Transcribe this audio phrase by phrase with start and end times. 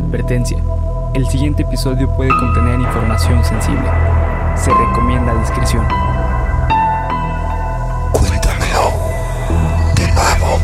[0.00, 0.56] Advertencia.
[1.14, 3.84] El siguiente episodio puede contener información sensible.
[4.56, 5.86] Se recomienda discreción.
[8.10, 8.92] Cuéntamelo
[9.94, 10.58] de nuevo.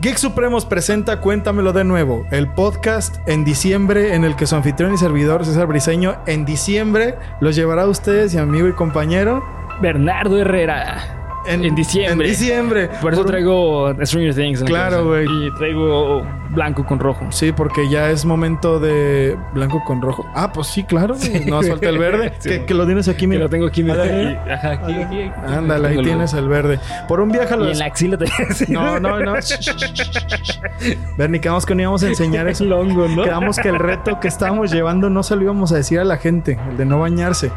[0.00, 4.92] Geek Supremos presenta Cuéntamelo de nuevo, el podcast en diciembre en el que su anfitrión
[4.92, 9.42] y servidor César Briseño en diciembre los llevará a ustedes y amigo y compañero
[9.80, 11.19] Bernardo Herrera.
[11.46, 12.26] En, diciembre.
[12.26, 12.90] En diciembre.
[13.00, 14.60] Por eso traigo Stranger Things.
[14.60, 15.24] en la Claro, güey.
[15.26, 17.24] Y traigo blanco con rojo.
[17.30, 20.26] Sí, porque ya es momento de blanco con rojo.
[20.34, 21.14] Ah, pues sí, claro.
[21.16, 21.44] güey.
[21.46, 22.32] No falta el verde.
[22.40, 22.48] Sí.
[22.50, 23.40] que, que lo tienes aquí, Que mira.
[23.44, 23.82] lo tengo aquí.
[23.82, 24.02] mira.
[24.02, 24.32] Ándale.
[24.46, 25.32] Y- Ajá, aquí, aquí, aquí.
[25.46, 26.78] Ándale, ahí tienes el verde.
[27.08, 27.72] Por un viaje a Y los...
[27.72, 28.26] en la axila te
[28.68, 29.34] No, no, no.
[31.16, 32.64] Bernie, quedamos que no íbamos a enseñar eso.
[32.64, 33.24] El hongo, ¿no?
[33.24, 36.16] Quedamos que el reto que estábamos llevando no se lo íbamos a decir a la
[36.18, 37.50] gente, el de no bañarse.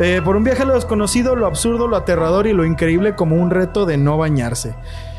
[0.00, 3.34] Eh, por un viaje a lo desconocido, lo absurdo, lo aterrador y lo increíble como
[3.34, 4.76] un reto de no bañarse.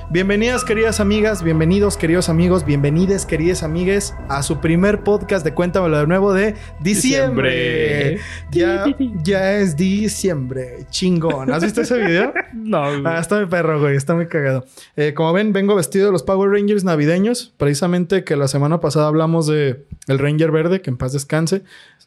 [0.10, 6.00] Bienvenidas queridas amigas, bienvenidos queridos amigos, bienvenides queridas amigues a su primer podcast de Cuéntamelo
[6.00, 8.20] de nuevo de diciembre.
[8.52, 8.86] Ya,
[9.22, 11.52] ya es diciembre, chingón.
[11.52, 12.34] ¿Has visto ese video?
[12.54, 13.04] No, güey.
[13.06, 13.96] Ah, está mi perro, güey.
[13.96, 14.66] Está muy cagado.
[14.96, 17.54] Eh, como ven, vengo vestido de los Power Rangers navideños.
[17.58, 21.64] Precisamente que la semana pasada hablamos de el Ranger Verde, que en paz descanse.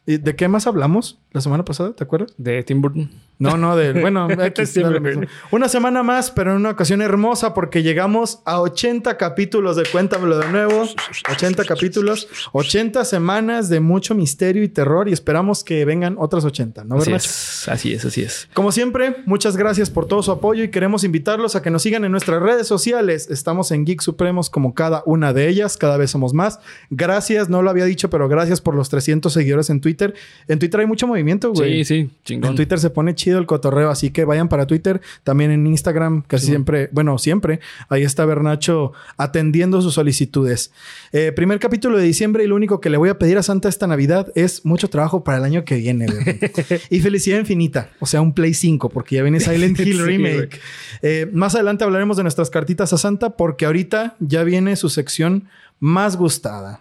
[0.07, 1.93] ¿Y ¿De qué más hablamos la semana pasada?
[1.95, 2.35] ¿Te acuerdas?
[2.37, 3.11] De Tim Burton.
[3.39, 3.93] No, no, de...
[4.01, 5.23] Bueno, X, mismo.
[5.51, 10.39] una semana más, pero en una ocasión hermosa porque llegamos a 80 capítulos de Cuéntamelo
[10.39, 10.85] de nuevo.
[11.31, 12.29] 80 capítulos.
[12.53, 17.13] 80 semanas de mucho misterio y terror y esperamos que vengan otras 80, ¿no, Así
[17.13, 18.49] es, así es, así es.
[18.55, 22.05] Como siempre, muchas gracias por todo su apoyo y queremos invitarlos a que nos sigan
[22.05, 23.29] en nuestras redes sociales.
[23.31, 26.61] Estamos en Geek Supremos como cada una de ellas, cada vez somos más.
[26.91, 30.15] Gracias, no lo había dicho, pero gracias por los 300 seguidores en Twitter.
[30.47, 31.22] En Twitter hay mucho movimiento,
[31.53, 31.85] güey.
[31.85, 32.51] Sí, sí, chingón.
[32.51, 35.01] En Twitter se pone chido el cotorreo, así que vayan para Twitter.
[35.25, 40.73] También en Instagram, casi siempre, bueno, siempre, ahí está Bernacho atendiendo sus solicitudes.
[41.13, 43.69] Eh, primer capítulo de diciembre y lo único que le voy a pedir a Santa
[43.69, 46.07] esta Navidad es mucho trabajo para el año que viene.
[46.07, 46.39] güey.
[46.91, 50.61] y felicidad infinita, o sea, un Play 5, porque ya viene Silent Hill Sí, Remake.
[51.03, 55.49] Eh, más adelante hablaremos de nuestras cartitas a Santa, porque ahorita ya viene su sección
[55.81, 56.81] más gustada.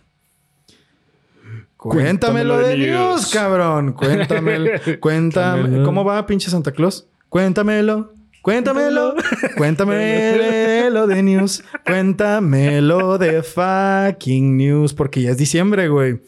[1.90, 3.94] Cuéntamelo de news, cabrón.
[3.98, 4.70] Cuéntamelo.
[5.00, 5.82] Cuéntame.
[5.84, 7.08] ¿Cómo va, pinche Santa Claus?
[7.28, 8.14] Cuéntamelo.
[8.44, 9.16] Cuéntamelo.
[9.58, 11.64] Cuéntamelo de news.
[11.86, 14.94] Cuéntamelo de fucking news.
[14.94, 16.22] Porque ya es diciembre, güey.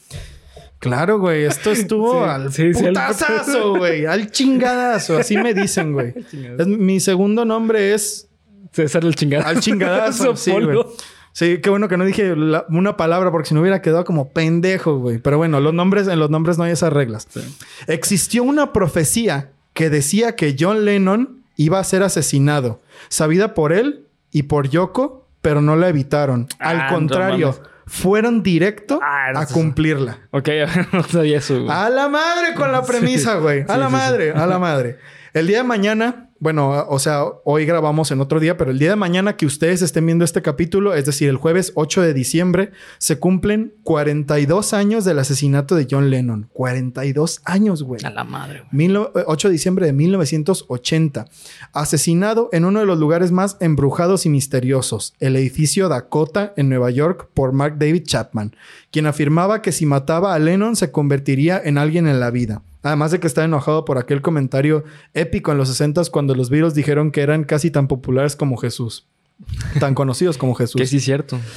[0.80, 1.44] Claro, güey.
[1.44, 4.08] Esto estuvo Sí, al sí, sí, al putazazo, güey.
[4.08, 5.20] Al chingadazo.
[5.20, 6.14] Así me dicen, güey.
[6.66, 8.28] Mi segundo nombre es
[8.72, 9.46] César el chingado.
[9.46, 10.36] al chingadazo.
[10.36, 10.80] sí, güey.
[11.34, 14.30] Sí, qué bueno que no dije la- una palabra porque si no hubiera quedado como
[14.30, 15.18] pendejo, güey.
[15.18, 17.28] Pero bueno, los nombres, en los nombres no hay esas reglas.
[17.88, 24.06] Existió una profecía que decía que John Lennon iba a ser asesinado, sabida por él
[24.32, 26.48] y por Yoko, pero no la evitaron.
[26.60, 30.20] Al Ah, no contrario, fueron directo Ah, no a cumplirla.
[30.32, 30.50] Ok,
[30.94, 31.70] no sabía eso, güey.
[31.76, 33.62] A la madre con la premisa, güey.
[33.68, 34.98] A Sí, la sí, madre, a la madre.
[35.34, 38.90] El día de mañana, bueno, o sea, hoy grabamos en otro día, pero el día
[38.90, 42.72] de mañana que ustedes estén viendo este capítulo, es decir, el jueves 8 de diciembre,
[42.98, 46.50] se cumplen 42 años del asesinato de John Lennon.
[46.52, 48.04] 42 años, güey.
[48.04, 48.70] A la madre, güey.
[48.74, 51.28] Mil no- eh, 8 de diciembre de 1980.
[51.72, 56.92] Asesinado en uno de los lugares más embrujados y misteriosos, el edificio Dakota en Nueva
[56.92, 58.54] York por Mark David Chapman,
[58.92, 62.62] quien afirmaba que si mataba a Lennon se convertiría en alguien en la vida.
[62.84, 64.84] Además de que está enojado por aquel comentario
[65.14, 69.08] épico en los 60 cuando los Beatles dijeron que eran casi tan populares como Jesús.
[69.80, 70.80] Tan conocidos como Jesús.
[70.80, 71.40] Que sí es cierto.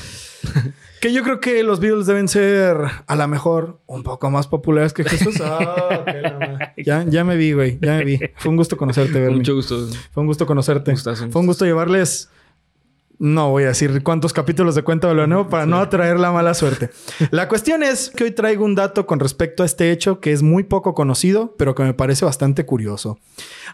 [1.01, 2.77] Que yo creo que los Beatles deben ser
[3.07, 5.37] a lo mejor un poco más populares que Jesús.
[5.45, 6.05] Ah,
[6.41, 7.79] ma- ya, ya me vi, güey.
[7.83, 8.21] Ya me vi.
[8.37, 9.37] Fue un gusto conocerte, Bernie.
[9.39, 9.89] Mucho gusto.
[10.13, 10.93] Fue un gusto conocerte.
[10.93, 12.31] Gustazo, Fue un gusto llevarles.
[13.19, 16.33] No voy a decir cuántos capítulos de Cuenta de lo Nuevo para no atraer la
[16.33, 16.91] mala suerte.
[17.31, 20.43] La cuestión es que hoy traigo un dato con respecto a este hecho que es
[20.43, 23.19] muy poco conocido, pero que me parece bastante curioso.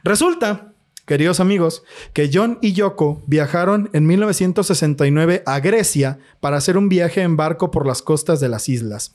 [0.04, 0.72] Resulta,
[1.06, 1.82] queridos amigos,
[2.12, 7.72] que John y Yoko viajaron en 1969 a Grecia para hacer un viaje en barco
[7.72, 9.12] por las costas de las islas.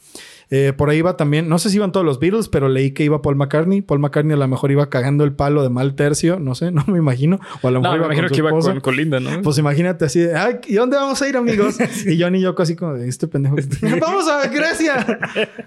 [0.49, 3.03] Eh, por ahí iba también, no sé si iban todos los Beatles, pero leí que
[3.03, 3.81] iba Paul McCartney.
[3.81, 6.85] Paul McCartney a lo mejor iba cagando el palo de mal tercio, no sé, no
[6.87, 7.39] me imagino.
[7.61, 9.41] O a lo No, mejor me iba imagino con que iba con, con Linda, ¿no?
[9.41, 11.77] Pues imagínate así de, ay, ¿y dónde vamos a ir, amigos?
[12.05, 13.57] y John y Yoko así como de, este pendejo.
[13.99, 15.05] ¡Vamos a Grecia!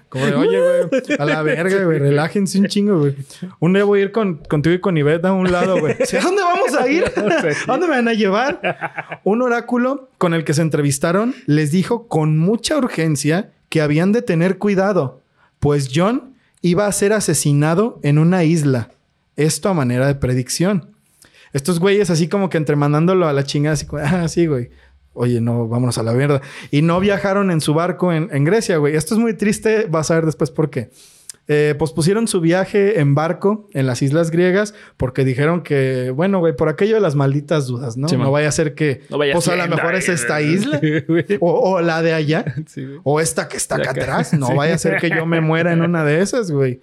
[0.09, 3.15] Como de, oye, güey, a la verga, güey, relájense un chingo, güey.
[3.59, 5.93] Un día voy a ir con, contigo y con Ivette a un lado, güey.
[5.93, 7.03] ¿A dónde vamos a ir?
[7.05, 9.19] ¿A dónde me van a llevar?
[9.23, 14.21] Un oráculo con el que se entrevistaron les dijo con mucha urgencia que habían de
[14.21, 15.21] tener cuidado,
[15.59, 18.91] pues John iba a ser asesinado en una isla.
[19.37, 20.91] Esto a manera de predicción.
[21.53, 24.71] Estos güeyes así como que entremandándolo a la chingada, así como, ah, sí, güey.
[25.13, 26.41] oye, no, vámonos a la mierda.
[26.69, 28.97] Y no viajaron en su barco en, en Grecia, güey.
[28.97, 30.89] Esto es muy triste, vas a ver después por qué.
[31.53, 36.55] Eh, pospusieron su viaje en barco en las islas griegas porque dijeron que, bueno, güey,
[36.55, 38.07] por aquello de las malditas dudas, ¿no?
[38.07, 40.79] Sí, no vaya a ser que, No vaya pues a lo mejor es esta isla
[41.41, 42.45] o, o la de allá.
[42.67, 42.85] Sí.
[43.03, 44.01] O esta que está acá acá.
[44.01, 44.33] atrás.
[44.39, 44.53] No Sí.
[44.55, 46.79] vaya a ser que yo me muera en una de esas, güey.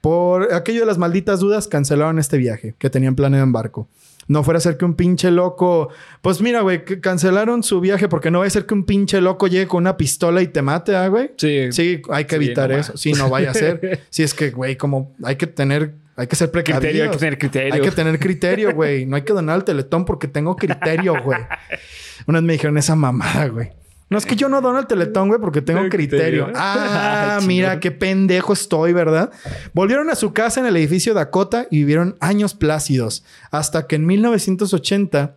[0.00, 3.86] Por aquello de las malditas dudas, cancelaron este viaje que tenían planeado en barco.
[4.30, 5.88] No fuera a ser que un pinche loco.
[6.22, 9.20] Pues mira, güey, que cancelaron su viaje porque no va a ser que un pinche
[9.20, 11.32] loco llegue con una pistola y te mate, ¿ah, güey?
[11.36, 11.72] Sí.
[11.72, 12.96] Sí, hay que Sí, evitar no eso.
[12.96, 14.02] Sí, no vaya a ser.
[14.08, 16.80] Sí, es que, güey, como hay que tener, hay que ser precavidos.
[16.80, 17.74] Criterio, hay que tener criterio.
[17.74, 19.04] Hay que tener criterio, güey.
[19.04, 21.40] No hay que donar al teletón porque tengo criterio, güey.
[22.28, 23.72] Una vez me dijeron esa mamada, güey.
[24.10, 26.46] No, es que yo no dono al teletón, güey, porque tengo criterio.
[26.46, 26.52] criterio.
[26.56, 29.30] Ah, mira, qué pendejo estoy, ¿verdad?
[29.72, 33.24] Volvieron a su casa en el edificio Dakota y vivieron años plácidos.
[33.52, 35.36] Hasta que en 1980,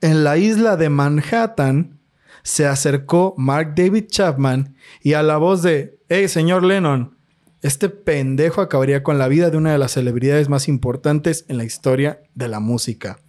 [0.00, 2.00] en la isla de Manhattan,
[2.42, 7.16] se acercó Mark David Chapman y a la voz de, hey, señor Lennon,
[7.62, 11.64] este pendejo acabaría con la vida de una de las celebridades más importantes en la
[11.64, 13.20] historia de la música.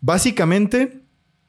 [0.00, 1.02] Básicamente,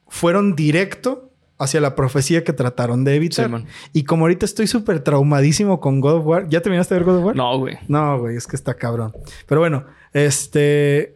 [0.06, 1.25] fueron directo
[1.58, 3.48] hacia la profecía que trataron de evitar.
[3.50, 7.06] Sí, y como ahorita estoy súper traumadísimo con God of War, ¿ya terminaste de ver
[7.06, 7.36] God of War?
[7.36, 7.78] No, güey.
[7.88, 9.12] No, güey, es que está cabrón.
[9.46, 11.14] Pero bueno, este.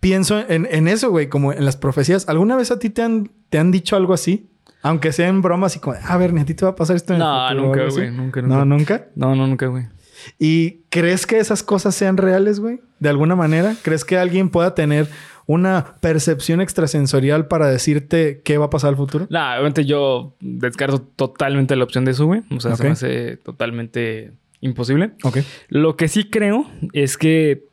[0.00, 2.28] Pienso en, en eso, güey, como en las profecías.
[2.28, 4.52] ¿Alguna vez a ti te han, te han dicho algo así?
[4.82, 6.94] Aunque sea en bromas y como, a ver, ni a ti te va a pasar
[6.96, 7.96] esto en el No, futuro", o nunca, así.
[7.96, 8.10] güey.
[8.12, 8.56] Nunca, nunca.
[8.56, 9.06] No, nunca.
[9.16, 9.86] No, no, nunca, güey.
[10.38, 12.80] ¿Y crees que esas cosas sean reales, güey?
[13.00, 13.74] De alguna manera.
[13.82, 15.08] ¿Crees que alguien pueda tener
[15.46, 19.26] una percepción extrasensorial para decirte qué va a pasar al futuro?
[19.30, 22.42] No, obviamente yo descarto totalmente la opción de eso, güey.
[22.50, 25.12] O sea, se me hace totalmente imposible.
[25.22, 25.38] Ok.
[25.68, 27.64] Lo que sí creo es que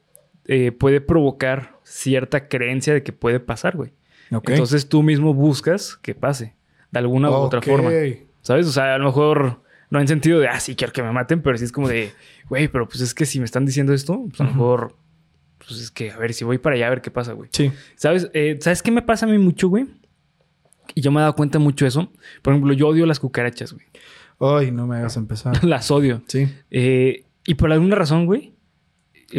[0.47, 3.91] eh, puede provocar cierta creencia de que puede pasar, güey.
[4.31, 4.49] Ok.
[4.49, 6.53] Entonces tú mismo buscas que pase
[6.91, 7.65] de alguna u otra Ok.
[7.65, 7.91] forma.
[8.41, 8.67] ¿Sabes?
[8.67, 11.41] O sea, a lo mejor no en sentido de, ah, sí, quiero que me maten,
[11.41, 12.11] pero sí es como de,
[12.49, 14.95] güey, pero pues es que si me están diciendo esto, pues a lo mejor,
[15.67, 17.49] pues es que, a ver, si voy para allá, a ver qué pasa, güey.
[17.53, 17.71] Sí.
[17.95, 18.29] ¿Sabes?
[18.33, 19.85] Eh, ¿Sabes qué me pasa a mí mucho, güey?
[20.95, 22.11] Y yo me he dado cuenta mucho de eso.
[22.41, 23.85] Por ejemplo, yo odio las cucarachas, güey.
[24.39, 25.63] Ay, no me hagas empezar.
[25.65, 26.21] las odio.
[26.27, 26.47] Sí.
[26.71, 28.53] Eh, y por alguna razón, güey,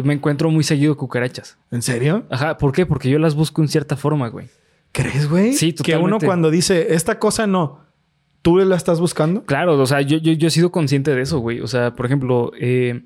[0.03, 1.57] me encuentro muy seguido cucarachas.
[1.71, 2.25] ¿En serio?
[2.29, 2.85] Ajá, ¿por qué?
[2.85, 4.47] Porque yo las busco en cierta forma, güey.
[4.91, 5.53] ¿Crees, güey?
[5.53, 6.25] Sí, Que uno totalmente.
[6.25, 7.81] cuando dice, esta cosa no,
[8.41, 9.43] ¿tú la estás buscando?
[9.43, 11.59] Claro, o sea, yo, yo, yo he sido consciente de eso, güey.
[11.61, 13.03] O sea, por ejemplo, eh,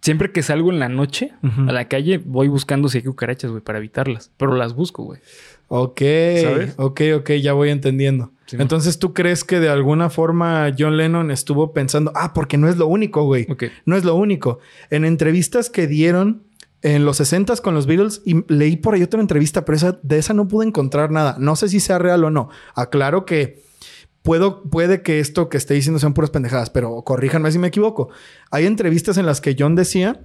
[0.00, 3.62] siempre que salgo en la noche a la calle, voy buscando si hay cucarachas, güey,
[3.62, 4.30] para evitarlas.
[4.36, 5.20] Pero las busco, güey.
[5.68, 6.00] Ok,
[6.42, 6.74] ¿Sabes?
[6.78, 8.32] ok, ok, ya voy entendiendo.
[8.46, 8.56] Sí.
[8.58, 12.78] Entonces, ¿tú crees que de alguna forma John Lennon estuvo pensando, ah, porque no es
[12.78, 13.46] lo único, güey?
[13.50, 13.64] Ok.
[13.84, 14.60] No es lo único.
[14.88, 16.44] En entrevistas que dieron
[16.82, 20.18] en los 60 con los Beatles, y leí por ahí otra entrevista, pero esa, de
[20.18, 21.36] esa no pude encontrar nada.
[21.38, 22.48] No sé si sea real o no.
[22.74, 23.62] Aclaro que
[24.28, 28.10] puedo, puede que esto que esté diciendo sean puras pendejadas, pero corríjanme si me equivoco.
[28.50, 30.20] Hay entrevistas en las que John decía,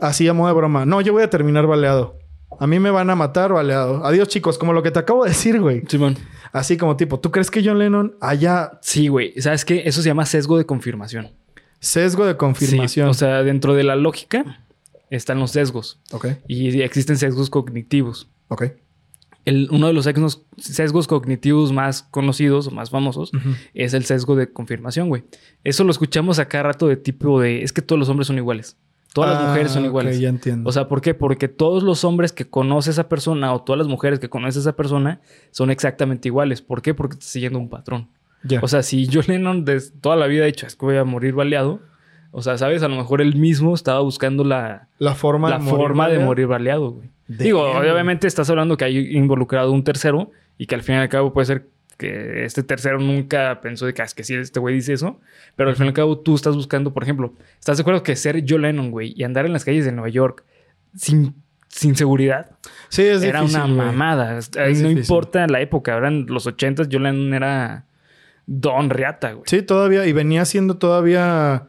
[0.00, 2.16] así a modo de broma, no, yo voy a terminar baleado.
[2.60, 4.06] A mí me van a matar baleado.
[4.06, 5.82] Adiós, chicos, como lo que te acabo de decir, güey.
[5.88, 6.16] Simón.
[6.52, 9.34] Así como tipo, ¿tú crees que John Lennon haya Sí, güey.
[9.40, 9.82] ¿Sabes qué?
[9.86, 11.32] Eso se llama sesgo de confirmación.
[11.80, 13.06] sesgo de confirmación?
[13.06, 14.60] Sí, o sea, dentro de la lógica
[15.10, 16.00] están los sesgos.
[16.12, 18.28] ok, Y existen sesgos cognitivos.
[18.46, 18.66] ok.
[19.48, 23.30] El- uno de los sesgos, sesgos cognitivos más conocidos o más famosos
[23.74, 25.24] es el sesgo de confirmación, güey.
[25.64, 27.62] Eso lo escuchamos a cada rato de tipo de...
[27.62, 28.76] Es que todos los hombres son iguales.
[29.14, 30.20] Todas las Ah, mujeres son iguales.
[30.20, 30.68] ya entiendo.
[30.68, 31.14] O sea, ¿por qué?
[31.14, 34.58] Porque todos los hombres que conoce a esa persona o todas las mujeres que conoce
[34.58, 36.60] esa persona son exactamente iguales.
[36.62, 36.92] ¿Por qué?
[36.94, 38.08] Porque está siguiendo un patrón.
[38.62, 41.04] O sea, si John Lennon de toda la vida ha dicho, es que voy a
[41.04, 41.80] morir baleado.
[42.30, 42.82] O sea, ¿sabes?
[42.82, 46.18] A lo mejor él mismo estaba buscando la, la forma, la de, morir forma de
[46.18, 47.10] morir baleado, güey.
[47.28, 47.38] Damn.
[47.38, 51.08] Digo, obviamente estás hablando que hay involucrado un tercero y que al fin y al
[51.08, 51.66] cabo puede ser
[51.98, 55.20] que este tercero nunca pensó de que, "Ah, es que sí, este güey dice eso.
[55.56, 58.14] Pero al fin y al cabo tú estás buscando, por ejemplo, ¿estás de acuerdo que
[58.16, 60.44] ser John Lennon, güey, y andar en las calles de Nueva York
[60.94, 61.34] sin,
[61.68, 62.50] sin seguridad
[62.88, 64.38] Sí, es era difícil, una mamada?
[64.38, 64.98] Es no difícil.
[64.98, 67.84] importa la época, ahora en los ochentas John Lennon era
[68.46, 69.42] Don Riata, güey.
[69.46, 70.06] Sí, todavía.
[70.06, 71.64] Y venía siendo todavía.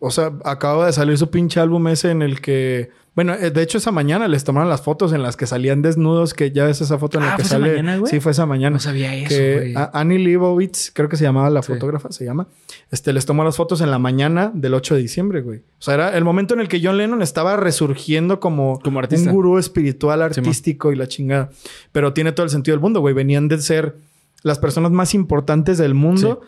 [0.00, 2.90] O sea, acaba de salir su pinche álbum ese en el que.
[3.14, 6.34] Bueno, eh, de hecho, esa mañana les tomaron las fotos en las que salían desnudos,
[6.34, 7.70] que ya ves esa foto en la Ah, que ¿fue esa sale.
[7.70, 8.10] mañana, güey?
[8.10, 8.74] sí, fue esa mañana.
[8.74, 11.72] No sabía eso, que Annie Leibovitz, creo que se llamaba la Sí.
[11.72, 12.48] fotógrafa, se llama.
[12.90, 15.58] Este, les tomó las fotos en la mañana del 8 de diciembre, güey.
[15.58, 19.30] O sea, era el momento en el que John Lennon estaba resurgiendo como, Como artista.
[19.30, 21.50] un gurú espiritual, artístico y la chingada.
[21.92, 23.14] Pero tiene todo el sentido del mundo, güey.
[23.14, 23.96] Venían de ser
[24.42, 26.40] las personas más importantes del mundo.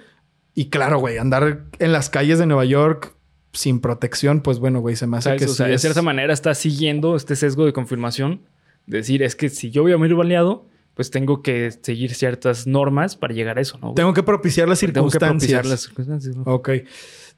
[0.55, 3.13] Y claro, güey, andar en las calles de Nueva York
[3.57, 5.43] sin protección, pues bueno, güey, se me hace ¿Sabes?
[5.43, 8.43] que o sea, sí de es- cierta manera está siguiendo este sesgo de confirmación.
[8.87, 13.17] Decir, es que si yo voy a morir baleado, pues tengo que seguir ciertas normas
[13.17, 13.89] para llegar a eso, ¿no?
[13.89, 13.95] güey?
[13.97, 15.39] Tengo que propiciar las Tengo que circunstancias.
[15.41, 16.37] propiciar las circunstancias.
[16.37, 16.43] ¿no?
[16.45, 16.71] Ok.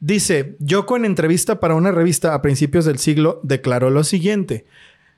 [0.00, 4.66] Dice, Yoko en entrevista para una revista a principios del siglo declaró lo siguiente.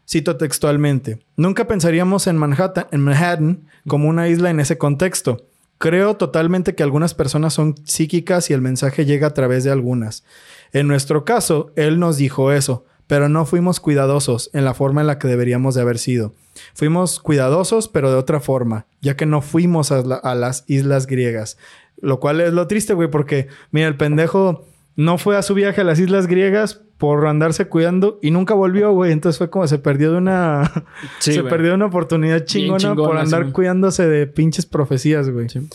[0.09, 1.19] Cito textualmente.
[1.37, 5.47] Nunca pensaríamos en Manhattan, en Manhattan como una isla en ese contexto.
[5.79, 10.25] Creo totalmente que algunas personas son psíquicas y el mensaje llega a través de algunas.
[10.73, 15.07] En nuestro caso, él nos dijo eso, pero no fuimos cuidadosos en la forma en
[15.09, 16.33] la que deberíamos de haber sido.
[16.75, 21.07] Fuimos cuidadosos, pero de otra forma, ya que no fuimos a, la- a las islas
[21.07, 21.57] griegas.
[22.01, 24.65] Lo cual es lo triste, güey, porque, mira, el pendejo
[24.97, 28.93] no fue a su viaje a las islas griegas por andarse cuidando y nunca volvió,
[28.93, 29.11] güey.
[29.13, 30.71] Entonces fue como se perdió de una...
[31.19, 33.53] Sí, se perdió una oportunidad chingona, chingona, por andar sí.
[33.53, 35.49] cuidándose de pinches profecías, güey.
[35.49, 35.67] Sí.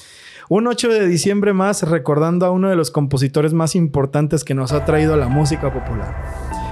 [0.48, 4.72] Un 8 de diciembre más recordando a uno de los compositores más importantes que nos
[4.74, 6.16] ha traído la música popular.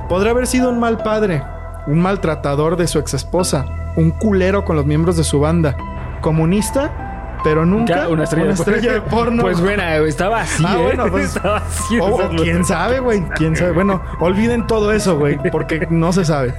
[0.09, 1.41] Podrá haber sido un mal padre,
[1.87, 3.65] un maltratador de su exesposa,
[3.95, 5.75] un culero con los miembros de su banda,
[6.21, 9.41] comunista, pero nunca Ya, una estrella, de porno.
[9.41, 10.63] Pues bueno, estaba así.
[10.65, 10.83] Ah, ¿eh?
[10.83, 11.99] bueno, pues- estaba así.
[11.99, 13.23] O- o quién sabe, güey.
[13.35, 13.71] Quién sabe.
[13.71, 16.53] Bueno, olviden todo eso, güey, porque no se sabe.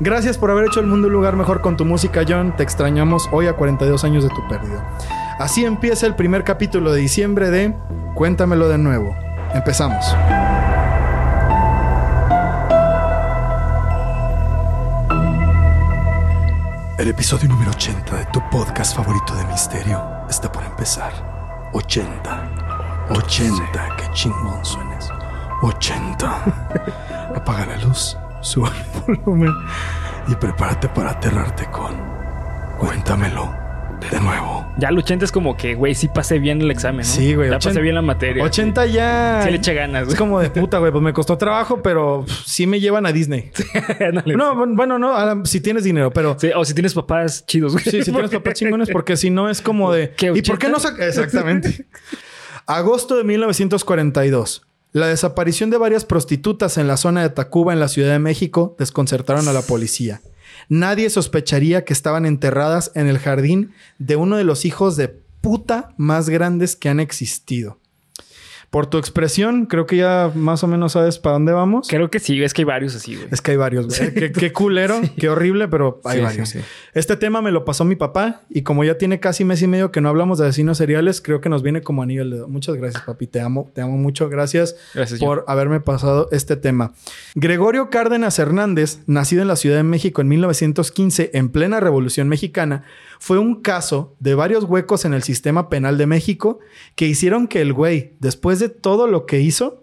[0.00, 2.54] Gracias por haber hecho el mundo un lugar mejor con tu música, John.
[2.56, 4.82] Te extrañamos hoy a 42 años de tu pérdida.
[5.38, 7.74] Así empieza el primer capítulo de diciembre de
[8.14, 9.16] Cuéntamelo de nuevo.
[9.52, 10.14] Empezamos.
[16.96, 20.00] El episodio número 80 de tu podcast favorito de misterio
[20.30, 21.12] está por empezar.
[21.72, 23.08] 80.
[23.10, 23.96] 80.
[23.96, 25.10] Qué chingón suenes.
[25.62, 26.42] 80.
[27.34, 28.70] Apaga la luz, sube
[29.08, 29.52] el volumen
[30.28, 31.92] y prepárate para aterrarte con.
[32.78, 33.63] Cuéntamelo
[34.10, 34.66] de nuevo.
[34.78, 37.12] Ya el 80 es como que, güey, sí pasé bien el examen, ¿no?
[37.12, 38.42] Sí, güey, Ya 80 pasé bien la materia.
[38.44, 39.40] 80 ya.
[39.44, 40.18] Sí le eché ganas, Es güey.
[40.18, 40.90] como de puta, güey.
[40.92, 43.50] Pues me costó trabajo, pero pff, sí me llevan a Disney.
[44.26, 47.72] No, bueno, no, a la- si tienes dinero, pero Sí, o si tienes papás chidos,
[47.72, 47.84] güey.
[47.84, 50.10] Sí, si tienes papás chingones, porque si no es como de.
[50.16, 50.80] ¿Qué, ¿Y por qué no 80?
[50.90, 51.06] saca?
[51.06, 51.86] Exactamente.
[52.66, 54.66] Agosto de 1942.
[54.92, 58.76] La desaparición de varias prostitutas en la zona de Tacuba, en la Ciudad de México,
[58.78, 60.20] desconcertaron a la policía.
[60.68, 65.94] Nadie sospecharía que estaban enterradas en el jardín de uno de los hijos de puta
[65.96, 67.78] más grandes que han existido.
[68.74, 71.86] Por tu expresión, creo que ya más o menos sabes para dónde vamos.
[71.88, 73.28] Creo que sí, es que hay varios así, güey.
[73.30, 74.12] Es que hay varios, güey.
[74.12, 76.48] Qué, qué culero, qué horrible, pero hay Sí, varios.
[76.48, 76.64] sí, sí.
[76.92, 79.92] Este tema me lo pasó mi papá y como ya tiene casi mes y medio
[79.92, 82.48] que no hablamos de asesinos seriales, creo que nos viene como anillo al dedo.
[82.48, 83.28] Muchas gracias, papi.
[83.28, 84.28] Te amo, te amo mucho.
[84.28, 86.94] Gracias, Gracias, por haberme pasado este tema.
[87.36, 92.82] Gregorio Cárdenas Hernández, nacido en la Ciudad de México en 1915, en plena Revolución Mexicana,
[93.24, 96.58] fue un caso de varios huecos en el sistema penal de México
[96.94, 99.80] que hicieron que el güey, después de todo lo que hizo,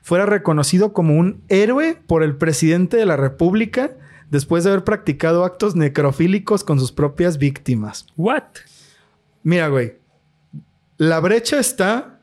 [0.00, 3.92] fuera reconocido como un héroe por el presidente de la República
[4.30, 8.06] después de haber practicado actos necrofílicos con sus propias víctimas.
[8.16, 8.44] What?
[9.42, 9.98] Mira, güey.
[10.96, 12.22] La brecha está.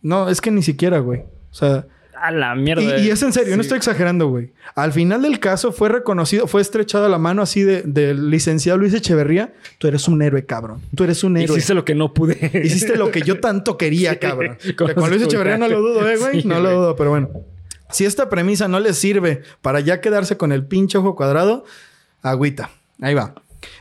[0.00, 1.22] No, es que ni siquiera, güey.
[1.50, 1.88] O sea.
[2.20, 2.98] A la mierda.
[2.98, 4.50] Y, y es en serio, no estoy exagerando, güey.
[4.74, 8.94] Al final del caso fue reconocido, fue estrechada la mano así de- del licenciado Luis
[8.94, 9.52] Echeverría.
[9.78, 10.80] Tú eres un héroe, cabrón.
[10.94, 11.56] Tú eres un héroe.
[11.56, 12.50] Hiciste lo que no pude.
[12.64, 14.58] Hiciste lo que yo tanto quería, cabrón.
[14.76, 16.42] con Luis Echeverría no lo dudo, ¿eh, güey?
[16.42, 17.30] Sí, no lo dudo, pero bueno.
[17.90, 21.64] Si esta premisa no les sirve para ya quedarse con el pinche ojo cuadrado,
[22.22, 22.70] agüita.
[23.00, 23.34] Ahí va.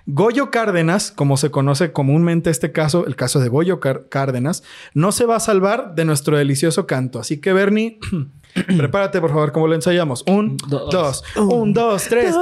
[0.06, 5.12] Goyo Cárdenas, como se conoce comúnmente este caso, el caso de Goyo Car- Cárdenas, no
[5.12, 7.20] se va a salvar de nuestro delicioso canto.
[7.20, 8.00] Así que, Bernie,
[8.78, 10.24] prepárate, por favor, como lo ensayamos.
[10.28, 10.90] Un, Dos.
[10.92, 12.34] dos, un, dos, tres.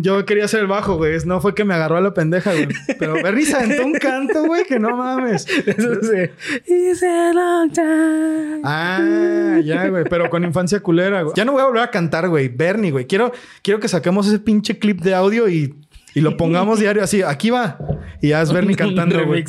[0.00, 1.16] Yo quería hacer el bajo, güey.
[1.24, 2.68] No fue que me agarró a la pendeja, güey.
[2.98, 5.46] Pero Bernie se aventó un canto, güey, que no mames.
[5.66, 6.30] Eso sí.
[6.66, 8.60] It's a long time.
[8.64, 10.04] Ah, ya, güey.
[10.08, 11.34] Pero con infancia culera, güey.
[11.36, 12.48] Ya no voy a volver a cantar, güey.
[12.48, 13.06] Bernie, güey.
[13.06, 15.74] Quiero, quiero que saquemos ese pinche clip de audio y,
[16.16, 17.20] y lo pongamos diario así.
[17.20, 17.78] Aquí va.
[18.22, 19.44] Y ya es Bernie cantando, güey.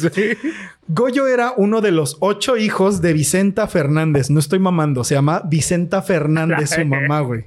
[0.90, 4.30] Goyo era uno de los ocho hijos de Vicenta Fernández.
[4.30, 5.06] No estoy mamando.
[5.06, 7.46] Se llama Vicenta Fernández, su mamá, güey.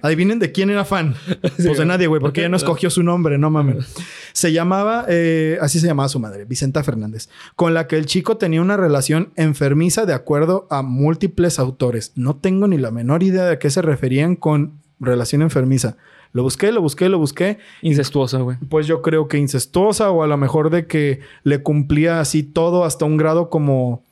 [0.00, 1.14] Adivinen de quién era fan.
[1.42, 3.92] Pues de nadie, güey, porque ella no escogió su nombre, no mames.
[4.32, 8.38] Se llamaba, eh, así se llamaba su madre, Vicenta Fernández, con la que el chico
[8.38, 12.12] tenía una relación enfermiza de acuerdo a múltiples autores.
[12.14, 15.98] No tengo ni la menor idea de a qué se referían con relación enfermiza.
[16.32, 18.56] Lo busqué, lo busqué, lo busqué Incestuosa, güey.
[18.68, 22.84] pues yo creo que incestuosa o a lo mejor de que le cumplía así todo
[22.84, 24.02] hasta un grado como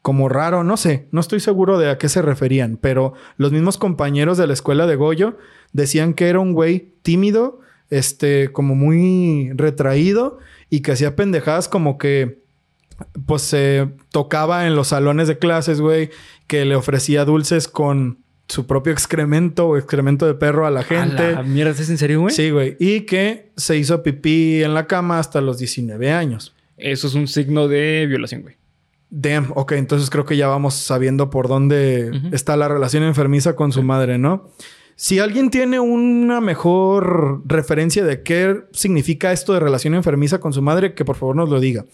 [0.00, 3.76] como raro, no sé, no estoy seguro de a qué se referían, pero los mismos
[3.76, 5.36] compañeros de la escuela de Goyo
[5.72, 7.60] decían que era un güey tímido,
[7.90, 10.38] este, como muy retraído
[10.70, 12.42] y que hacía pendejadas como que
[13.26, 16.10] pues se tocaba en los salones de clases, güey,
[16.46, 21.22] que le ofrecía dulces con su propio excremento o excremento de perro a la gente.
[21.22, 22.34] A la mierda, ¿es en serio, güey?
[22.34, 22.76] Sí, güey.
[22.80, 26.54] Y que se hizo pipí en la cama hasta los 19 años.
[26.76, 28.56] Eso es un signo de violación, güey.
[29.10, 33.72] Damn, ok, entonces creo que ya vamos sabiendo por dónde está la relación enfermiza con
[33.72, 34.50] su madre, ¿no?
[34.96, 40.60] Si alguien tiene una mejor referencia de qué significa esto de relación enfermiza con su
[40.60, 41.86] madre, que por favor nos lo diga.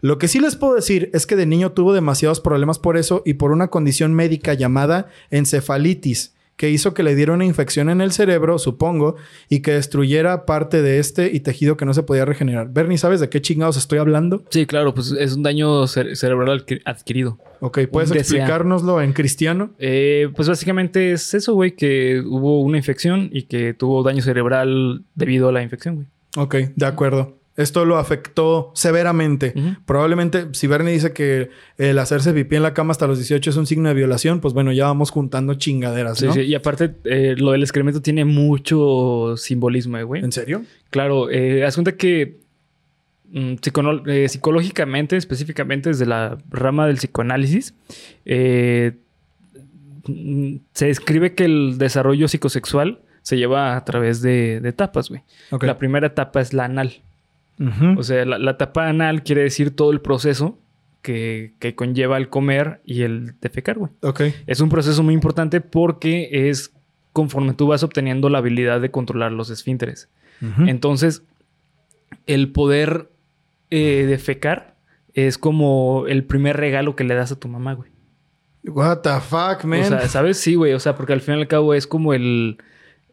[0.00, 3.22] Lo que sí les puedo decir es que de niño tuvo demasiados problemas por eso
[3.24, 8.00] y por una condición médica llamada encefalitis, que hizo que le diera una infección en
[8.00, 9.16] el cerebro, supongo,
[9.50, 12.70] y que destruyera parte de este y tejido que no se podía regenerar.
[12.72, 14.42] Bernie, ¿sabes de qué chingados estoy hablando?
[14.48, 17.38] Sí, claro, pues es un daño cere- cerebral adqui- adquirido.
[17.60, 19.70] Ok, ¿puedes Un explicárnoslo en cristiano?
[19.78, 25.04] Eh, pues básicamente es eso, güey, que hubo una infección y que tuvo daño cerebral
[25.14, 26.06] debido a la infección, güey.
[26.38, 27.35] Ok, de acuerdo.
[27.56, 29.54] Esto lo afectó severamente.
[29.86, 31.48] Probablemente, si Bernie dice que
[31.78, 34.52] el hacerse pipí en la cama hasta los 18 es un signo de violación, pues
[34.52, 36.32] bueno, ya vamos juntando chingaderas, Sí, ¿no?
[36.34, 40.22] sí, Y aparte, eh, lo del excremento tiene mucho simbolismo, eh, güey.
[40.22, 40.64] ¿En serio?
[40.90, 42.36] Claro, eh, haz cuenta que
[43.32, 43.54] mm,
[44.06, 47.74] eh, psicológicamente, específicamente desde la rama del psicoanálisis,
[48.26, 48.92] eh,
[50.06, 55.22] mm, se describe que el desarrollo psicosexual se lleva a través de, de etapas, güey.
[55.62, 57.00] La primera etapa es la anal.
[57.96, 60.58] O sea, la, la etapa anal quiere decir todo el proceso
[61.02, 63.92] que, que conlleva el comer y el defecar, güey.
[64.02, 64.22] ok.
[64.46, 66.72] Es un proceso muy importante porque es
[67.12, 70.08] conforme tú vas obteniendo la habilidad de controlar los esfínteres.
[70.66, 71.22] Entonces,
[72.26, 73.08] el poder
[73.70, 74.74] eh, defecar
[75.14, 77.90] es como el primer regalo que le das a tu mamá, güey.
[78.64, 79.80] What the fuck, man.
[79.80, 80.36] O sea, ¿sabes?
[80.38, 80.74] Sí, güey.
[80.74, 82.58] O sea, porque al fin y al cabo es como el...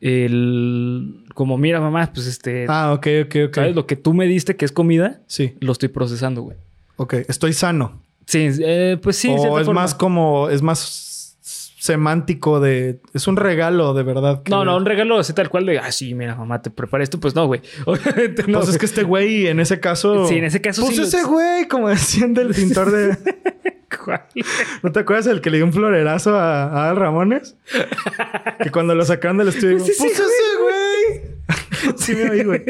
[0.02, 2.66] el como, mira, mamá, pues este...
[2.70, 3.56] ah, ok, ok, ok.
[3.56, 3.76] ¿Sabes?
[3.76, 6.58] Lo que tú me diste que es comida, Sí, lo estoy procesando, güey.
[6.98, 7.14] ok.
[7.28, 8.02] Estoy sano.
[8.26, 9.30] Sí, eh, pues sí.
[9.30, 9.82] o es forma.
[9.82, 10.80] más como, es más
[11.84, 13.00] semántico de...
[13.14, 14.42] Es un regalo, de verdad.
[14.42, 17.04] que- No, no, un regalo así tal cual de, ah, sí, mira, mamá, te preparé
[17.04, 17.20] esto.
[17.20, 17.60] Pues no, güey.
[17.86, 18.60] Obviamente no.
[18.60, 20.26] Pues es que este güey, en ese caso...
[20.26, 23.18] Sí, en ese caso Pues sí lo- ese güey, como decían del pintor de...
[24.06, 24.22] ¿Cuál?
[24.82, 27.58] ¿No te acuerdas el que le dio un florerazo a, a Ramones?
[28.64, 31.96] que cuando lo sacaron del estudio, Pues pues, ese ese güey.
[31.98, 32.64] sí, me oí, güey.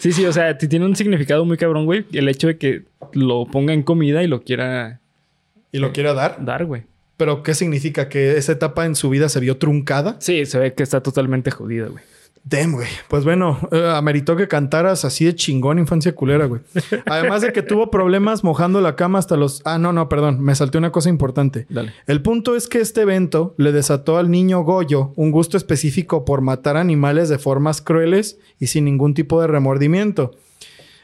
[0.00, 2.04] Sí, sí, o sea, ti- tiene un significado muy cabrón, güey.
[2.12, 2.82] El hecho de que
[3.12, 5.00] lo ponga en comida y lo quiera
[5.72, 6.44] Y lo quiero dar.
[6.44, 6.82] dar, güey.
[7.16, 8.08] Pero, ¿qué significa?
[8.08, 10.16] ¿Que esa etapa en su vida se vio truncada?
[10.20, 12.04] Sí, se ve que está totalmente jodida, güey.
[12.48, 12.86] Damn, güey.
[13.08, 16.60] Pues bueno, eh, ameritó que cantaras así de chingón infancia culera, güey.
[17.06, 19.62] Además de que tuvo problemas mojando la cama hasta los...
[19.64, 20.40] Ah, no, no, perdón.
[20.40, 21.66] Me salté una cosa importante.
[21.68, 21.92] Dale.
[22.06, 26.40] El punto es que este evento le desató al niño Goyo un gusto específico por
[26.40, 30.36] matar animales de formas crueles y sin ningún tipo de remordimiento.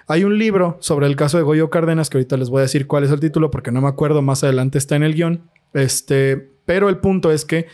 [0.07, 2.87] Hay un libro sobre el caso de Goyo Cárdenas que ahorita les voy a decir
[2.87, 5.43] cuál es el título porque no me acuerdo, más adelante está en el guion.
[5.75, 7.67] Este, pero el punto es que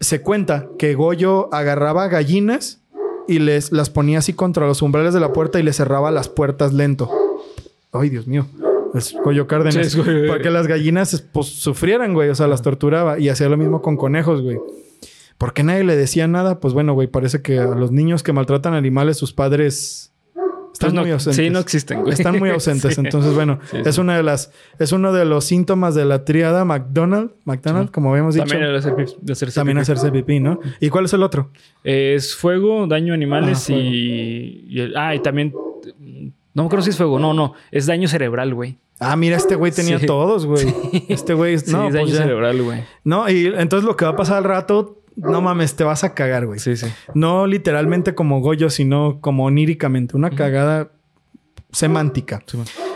[0.00, 2.82] se cuenta que Goyo agarraba gallinas
[3.26, 6.28] y les las ponía así contra los umbrales de la puerta y les cerraba las
[6.28, 7.10] puertas lento.
[7.92, 8.46] Ay, Dios mío.
[8.94, 9.92] Es Goyo Cárdenas.
[9.92, 10.28] Sí, güey.
[10.28, 12.28] Para que las gallinas pues, sufrieran, güey.
[12.28, 13.18] O sea, las torturaba.
[13.18, 14.58] Y hacía lo mismo con conejos, güey.
[15.38, 16.60] ¿Por qué nadie le decía nada?
[16.60, 20.12] Pues bueno, güey, parece que a los niños que maltratan animales, sus padres
[20.74, 21.36] están Pues no- muy ausentes.
[21.36, 22.12] Sí, no existen, güey.
[22.12, 22.94] Están muy ausentes.
[22.94, 23.00] Sí.
[23.00, 26.64] Entonces, bueno, Sí, es una de las, es uno de los síntomas de la tríada
[26.66, 28.44] McDonald, McDonald, como habíamos dicho.
[28.46, 29.82] También el hacer de hacerse También pipí.
[29.82, 30.60] hacerse pipí, ¿no?
[30.80, 31.50] ¿Y cuál es el otro?
[31.84, 35.54] Es fuego, daño a animales Ah, y, y el- Ah, y también...
[36.54, 37.18] No me acuerdo si es fuego.
[37.18, 37.54] No, no.
[37.72, 38.78] Es daño cerebral, güey.
[39.00, 40.06] Ah, mira, este güey tenía Sí.
[40.06, 40.66] todos, güey.
[41.08, 42.82] Este güey, Sí, no, es daño pues cerebral, güey.
[43.02, 46.14] No, y entonces lo que va a pasar al rato, no mames, te vas a
[46.14, 46.58] cagar, güey.
[46.58, 46.86] Sí, sí.
[47.14, 50.16] No literalmente como Goyo, sino como oníricamente.
[50.16, 50.90] Una cagada
[51.74, 52.42] semántica.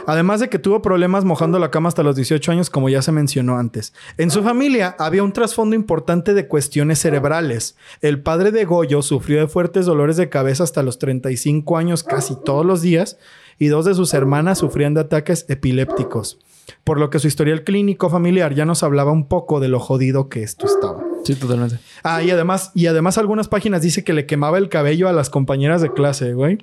[0.07, 3.13] Además de que tuvo problemas mojando la cama hasta los 18 años, como ya se
[3.13, 3.93] mencionó antes.
[4.17, 7.77] En su familia había un trasfondo importante de cuestiones cerebrales.
[8.01, 12.37] El padre de Goyo sufrió de fuertes dolores de cabeza hasta los 35 años casi
[12.43, 13.19] todos los días
[13.59, 16.39] y dos de sus hermanas sufrían de ataques epilépticos.
[16.85, 20.29] Por lo que su historial clínico familiar ya nos hablaba un poco de lo jodido
[20.29, 21.08] que esto estaba.
[21.25, 21.79] Sí, totalmente.
[22.03, 25.31] Ah, y además, y además algunas páginas dice que le quemaba el cabello a las
[25.31, 26.59] compañeras de clase, güey.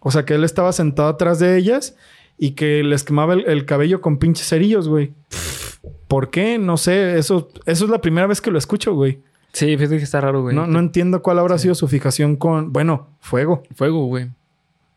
[0.00, 1.96] O sea, que él estaba sentado atrás de ellas
[2.38, 5.12] y que les quemaba el, el cabello con pinches cerillos, güey.
[6.08, 6.58] ¿Por qué?
[6.58, 7.18] No sé.
[7.18, 9.20] Eso, eso es la primera vez que lo escucho, güey.
[9.52, 10.54] Sí, fíjate que está raro, güey.
[10.56, 12.72] No, no entiendo cuál habrá sido su fijación con...
[12.72, 13.62] Bueno, fuego.
[13.74, 14.30] Fuego, güey.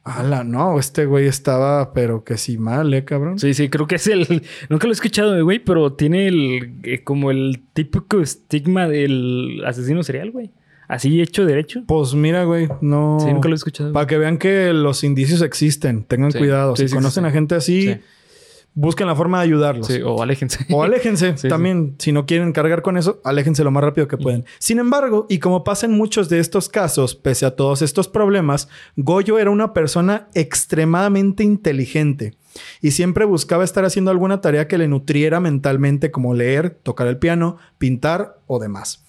[0.06, 0.80] Ala, no.
[0.80, 3.39] Este güey estaba, pero que sí mal, ¿eh, cabrón?
[3.39, 4.44] Sí, sí, creo que es el.
[4.70, 6.76] Nunca lo he escuchado, güey, pero tiene el.
[6.84, 10.52] eh, como el típico estigma del asesino serial, güey.
[10.88, 11.84] Así hecho derecho.
[11.88, 13.18] Pues mira, güey, no...
[13.20, 13.91] Sí, nunca lo he escuchado.
[13.91, 16.04] Para que vean que los indicios existen.
[16.04, 16.38] Tengan Sí.
[16.38, 16.76] cuidado.
[16.76, 17.98] Sí, si sí, conocen a gente así...
[18.78, 19.88] Busquen la forma de ayudarlos.
[19.88, 20.66] Sí, o aléjense.
[20.70, 21.38] O aléjense.
[21.46, 24.46] Sí, También, si no quieren cargar con eso, aléjense lo más rápido que pueden.
[24.60, 28.68] Sin embargo, y como pasa en muchos de estos casos, pese a todos estos problemas,
[28.98, 32.36] Goyo era una persona extremadamente inteligente
[32.82, 37.18] y siempre buscaba estar haciendo alguna tarea que le nutriera mentalmente, como leer, tocar el
[37.18, 39.04] piano, pintar o demás.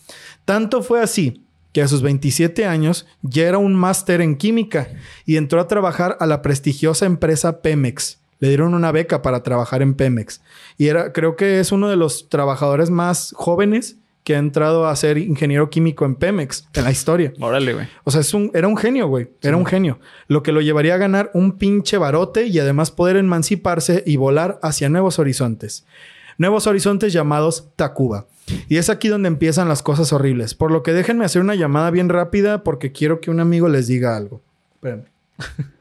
[0.44, 4.88] Tanto fue así que a sus 27 años ya era un máster en química
[5.24, 8.18] y entró a trabajar a la prestigiosa empresa Pemex.
[8.38, 10.40] Le dieron una beca para trabajar en Pemex.
[10.76, 13.96] Y era, creo que es uno de los trabajadores más jóvenes
[14.26, 17.32] que ha entrado a ser ingeniero químico en Pemex en la historia.
[17.38, 17.86] Órale, güey.
[18.02, 19.28] O sea, es un, era un genio, güey.
[19.40, 20.00] Era un genio.
[20.26, 24.58] Lo que lo llevaría a ganar un pinche barote y además poder emanciparse y volar
[24.62, 25.86] hacia nuevos horizontes.
[26.38, 28.26] Nuevos horizontes llamados Tacuba.
[28.68, 30.56] Y es aquí donde empiezan las cosas horribles.
[30.56, 33.86] Por lo que déjenme hacer una llamada bien rápida porque quiero que un amigo les
[33.86, 34.40] diga algo.
[34.74, 35.04] Espérenme.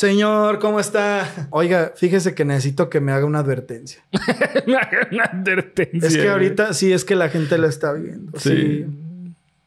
[0.00, 1.28] Señor, ¿cómo está?
[1.50, 4.02] Oiga, fíjese que necesito que me haga una advertencia.
[4.66, 6.08] Una advertencia.
[6.08, 8.38] Es que ahorita sí es que la gente lo está viendo.
[8.38, 8.86] Sí.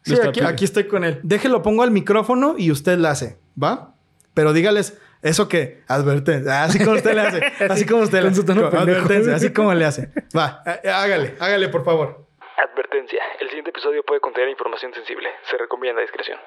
[0.02, 0.16] Sí.
[0.44, 1.20] Aquí, estoy con él.
[1.22, 3.94] Déjelo, pongo al micrófono y usted la hace, ¿va?
[4.34, 6.64] Pero dígales eso que advertencia.
[6.64, 7.46] Así como usted le hace.
[7.70, 8.78] Así como usted le Con hace.
[8.78, 10.10] Advertencia, así como le hace.
[10.36, 12.26] Va, eh, hágale, hágale, por favor.
[12.58, 13.22] Advertencia.
[13.40, 15.30] El siguiente episodio puede contener información sensible.
[15.48, 16.40] Se recomienda discreción.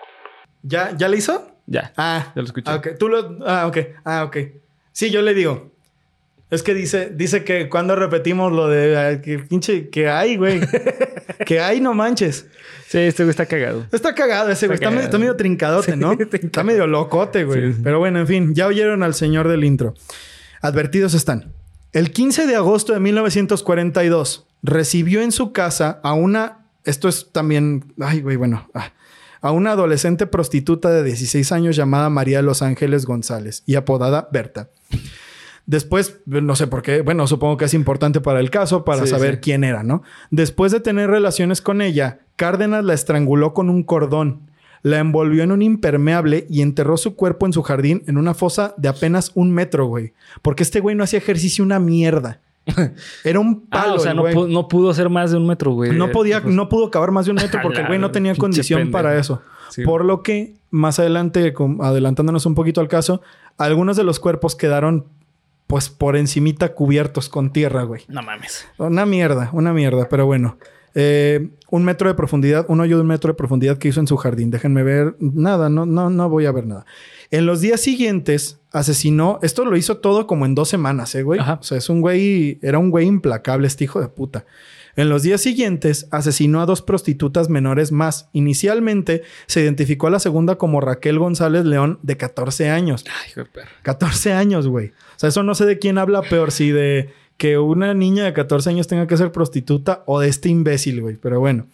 [0.62, 1.52] ¿Ya, ¿Ya le hizo?
[1.66, 1.92] Ya.
[1.96, 2.70] Ah, Ya lo escuché.
[2.70, 2.88] ah, ok.
[2.98, 3.38] Tú lo.
[3.46, 3.78] Ah, ok.
[4.04, 4.36] Ah, ok.
[4.92, 5.72] Sí, yo le digo.
[6.48, 10.60] Es que dice, dice que cuando repetimos lo de ah, que pinche que hay, güey.
[11.46, 12.46] que hay, no manches.
[12.86, 13.84] Sí, este güey está cagado.
[13.90, 14.76] Está cagado ese, güey.
[14.76, 15.06] Está, Está medio, cagado.
[15.06, 16.12] está medio trincadote, Sí, ¿no?
[16.18, 17.72] está Está medio locote, güey.
[17.72, 17.80] Sí.
[17.82, 19.94] Pero bueno, en fin, ya oyeron al señor del intro.
[20.62, 21.52] Advertidos están.
[21.92, 26.66] El 15 de agosto de 1942 recibió en su casa a una.
[26.84, 27.92] Esto es también.
[28.00, 28.68] Ay, güey, bueno.
[28.74, 28.92] ah,
[29.40, 34.28] a una adolescente prostituta de 16 años llamada María de Los Ángeles González y apodada
[34.32, 34.70] Berta.
[35.66, 39.08] Después, no sé por qué, bueno, supongo que es importante para el caso, para Sí,
[39.08, 39.40] saber sí.
[39.42, 40.02] quién era, ¿no?
[40.30, 44.48] Después de tener relaciones con ella, Cárdenas la estranguló con un cordón,
[44.82, 48.74] la envolvió en un impermeable y enterró su cuerpo en su jardín en una fosa
[48.76, 50.12] de apenas un metro, güey.
[50.42, 52.40] Porque este güey no hacía ejercicio una mierda.
[53.24, 55.92] Era un palo, ah, o sea, el no, pudo hacer más de un metro, güey.
[55.92, 58.90] No podía, no pudo cavar más de un metro porque el güey no tenía condición
[58.90, 59.42] para eso.
[59.70, 63.20] Sí, Por lo que, más adelante, adelantándonos un poquito al caso,
[63.58, 65.06] algunos de los cuerpos quedaron,
[65.66, 68.02] pues, por encimita cubiertos con tierra, güey.
[68.08, 68.66] No mames.
[68.78, 70.58] Una mierda, una mierda, pero bueno.
[70.98, 74.06] Eh, un metro de profundidad, un hoyo de un metro de profundidad que hizo en
[74.06, 74.50] su jardín.
[74.50, 75.14] Déjenme ver.
[75.20, 76.86] Nada, no, no, no voy a ver nada.
[77.30, 79.38] En los días siguientes, asesinó.
[79.42, 81.40] Esto lo hizo todo como en dos semanas, ¿eh, güey?
[81.40, 81.58] Ajá.
[81.60, 82.58] O sea, es un güey.
[82.62, 84.44] Era un güey implacable, este hijo de puta.
[84.96, 88.28] En los días siguientes, asesinó a dos prostitutas menores más.
[88.32, 93.04] Inicialmente, se identificó a la segunda como Raquel González León, de 14 años.
[93.06, 93.70] Ay, hijo de perra.
[93.82, 94.88] 14 años, güey.
[94.88, 98.32] O sea, eso no sé de quién habla peor, si de que una niña de
[98.32, 101.16] 14 años tenga que ser prostituta o de este imbécil, güey.
[101.16, 101.66] Pero bueno.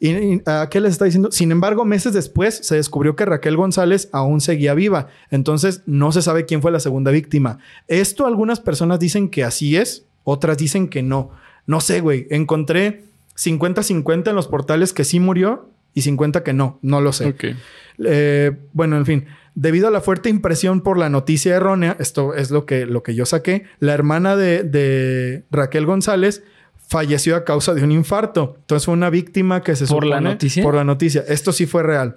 [0.00, 1.30] ¿Y, y a qué les está diciendo?
[1.32, 5.08] Sin embargo, meses después se descubrió que Raquel González aún seguía viva.
[5.30, 7.58] Entonces, no se sabe quién fue la segunda víctima.
[7.88, 11.30] Esto algunas personas dicen que así es, otras dicen que no.
[11.66, 12.26] No sé, güey.
[12.30, 13.04] Encontré
[13.36, 16.78] 50-50 en los portales que sí murió y 50 que no.
[16.82, 17.34] No lo sé.
[18.04, 22.50] Eh, bueno, en fin, debido a la fuerte impresión por la noticia errónea, esto es
[22.50, 26.44] lo que, lo que yo saqué, la hermana de, de Raquel González
[26.88, 28.54] falleció a causa de un infarto.
[28.58, 30.62] Entonces fue una víctima que se ¿Por la noticia?
[30.62, 31.24] Por la noticia.
[31.26, 32.16] Esto sí fue real.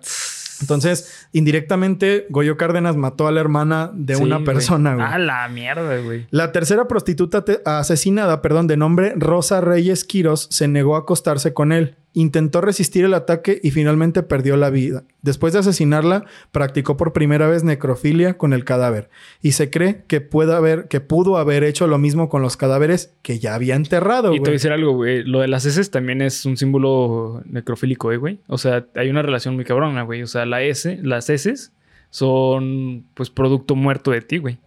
[0.62, 5.08] Entonces, indirectamente, Goyo Cárdenas mató a la hermana de Sí, una persona, güey.
[5.10, 6.28] Ah, la mierda, güey.
[6.32, 11.72] La tercera prostituta asesinada, perdón, de nombre Rosa Reyes Quiros, se negó a acostarse con
[11.72, 11.96] él.
[12.14, 15.04] Intentó resistir el ataque y finalmente perdió la vida.
[15.22, 19.10] Después de asesinarla, practicó por primera vez necrofilia con el cadáver.
[19.42, 23.14] Y se cree que, puede haber, que pudo haber hecho lo mismo con los cadáveres
[23.22, 25.24] que ya había enterrado, Y te voy a decir algo, güey.
[25.24, 28.40] Lo de las heces también es un símbolo necrofílico, eh, güey.
[28.48, 30.24] O sea, hay una relación muy cabrona, güey.
[30.24, 31.74] O sea, la S, las heces
[32.10, 34.58] son, pues, producto muerto de ti, güey.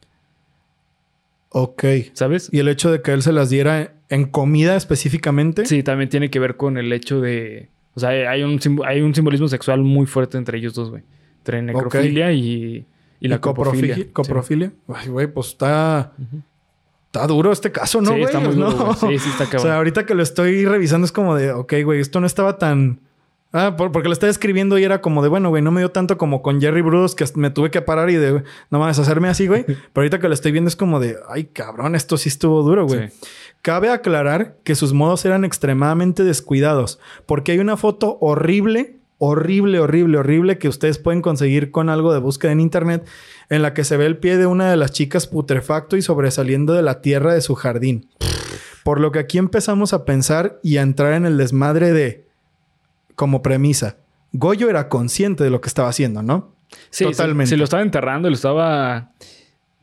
[1.55, 1.85] Ok.
[2.15, 2.49] ¿Sabes?
[2.53, 5.67] Y el hecho de que él se las diera en comida específicamente.
[5.67, 7.69] Sí, también tiene que ver con el hecho de...
[7.95, 11.03] O sea, hay un, hay un simbolismo sexual muy fuerte entre ellos dos, güey.
[11.39, 12.87] Entre necrofilia y,
[13.21, 13.97] y la coprofilia.
[14.13, 14.13] coprofilia.
[14.13, 14.73] coprofilia.
[14.89, 16.13] Ay, güey, pues está...
[17.07, 18.25] Está duro este caso, ¿no, Sí, güey?
[18.25, 18.95] está muy duro.
[18.95, 19.73] Sí, sí está O sea, cabrón.
[19.73, 21.53] ahorita que lo estoy revisando es como de...
[21.53, 23.01] Ok, güey, esto no estaba tan...
[23.53, 25.29] Ah, por- porque lo estaba escribiendo y era como de...
[25.29, 28.09] Bueno, güey, no me dio tanto como con Jerry Bruce que me tuve que parar
[28.11, 28.43] y de...
[28.71, 29.65] No mames, hacerme así, güey.
[29.67, 31.17] Pero ahorita que lo estoy viendo es como de...
[31.29, 33.09] Ay, cabrón, esto sí estuvo duro, güey.
[33.09, 33.15] Sí.
[33.61, 40.19] Cabe aclarar que sus modos eran extremadamente descuidados, porque hay una foto horrible, horrible, horrible,
[40.19, 43.07] horrible que ustedes pueden conseguir con algo de búsqueda en internet,
[43.51, 46.73] en la que se ve el pie de una de las chicas putrefacto y sobresaliendo
[46.73, 48.09] de la tierra de su jardín.
[48.83, 52.27] Por lo que aquí empezamos a pensar y a entrar en el desmadre de,
[53.15, 53.97] como premisa,
[54.33, 56.55] Goyo era consciente de lo que estaba haciendo, ¿no?
[56.91, 57.51] Sí, totalmente.
[57.51, 59.13] Si, lo estaba enterrando, lo estaba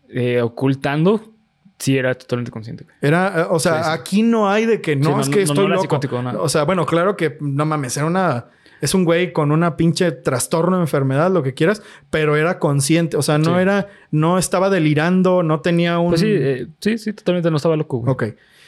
[0.09, 1.33] eh, ocultando,
[1.77, 2.85] sí era totalmente consciente.
[3.01, 5.99] Era, eh, o sea, aquí no hay de que no, es que estoy loco.
[6.39, 8.47] O sea, bueno, claro que no mames, era una
[8.81, 13.21] es un güey con una pinche trastorno, enfermedad, lo que quieras, pero era consciente, o
[13.21, 16.09] sea, no era, no estaba delirando, no tenía un...
[16.09, 17.97] Pues sí, eh, sí, sí, totalmente no estaba loco.
[17.97, 18.11] Güey.
[18.11, 18.23] Ok.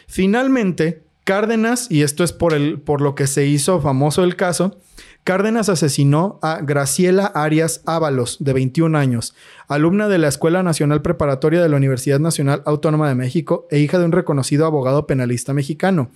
[0.07, 4.79] Finalmente, Cárdenas, y esto es por, el, por lo que se hizo famoso el caso,
[5.23, 9.35] Cárdenas asesinó a Graciela Arias Ábalos, de 21 años,
[9.67, 13.99] alumna de la Escuela Nacional Preparatoria de la Universidad Nacional Autónoma de México e hija
[13.99, 16.09] de un reconocido abogado penalista mexicano,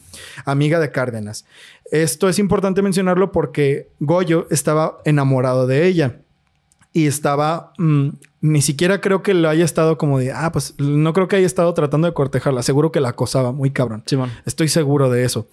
[0.43, 1.45] amiga de Cárdenas.
[1.91, 6.21] Esto es importante mencionarlo porque Goyo estaba enamorado de ella
[6.95, 8.08] y estaba mm,
[8.39, 11.45] ni siquiera creo que lo haya estado como de, ah, pues no creo que haya
[11.45, 12.63] estado tratando de cortejarla.
[12.63, 14.03] Seguro que la acosaba, muy cabrón.
[14.05, 14.31] Simón.
[14.45, 15.49] Estoy seguro de eso.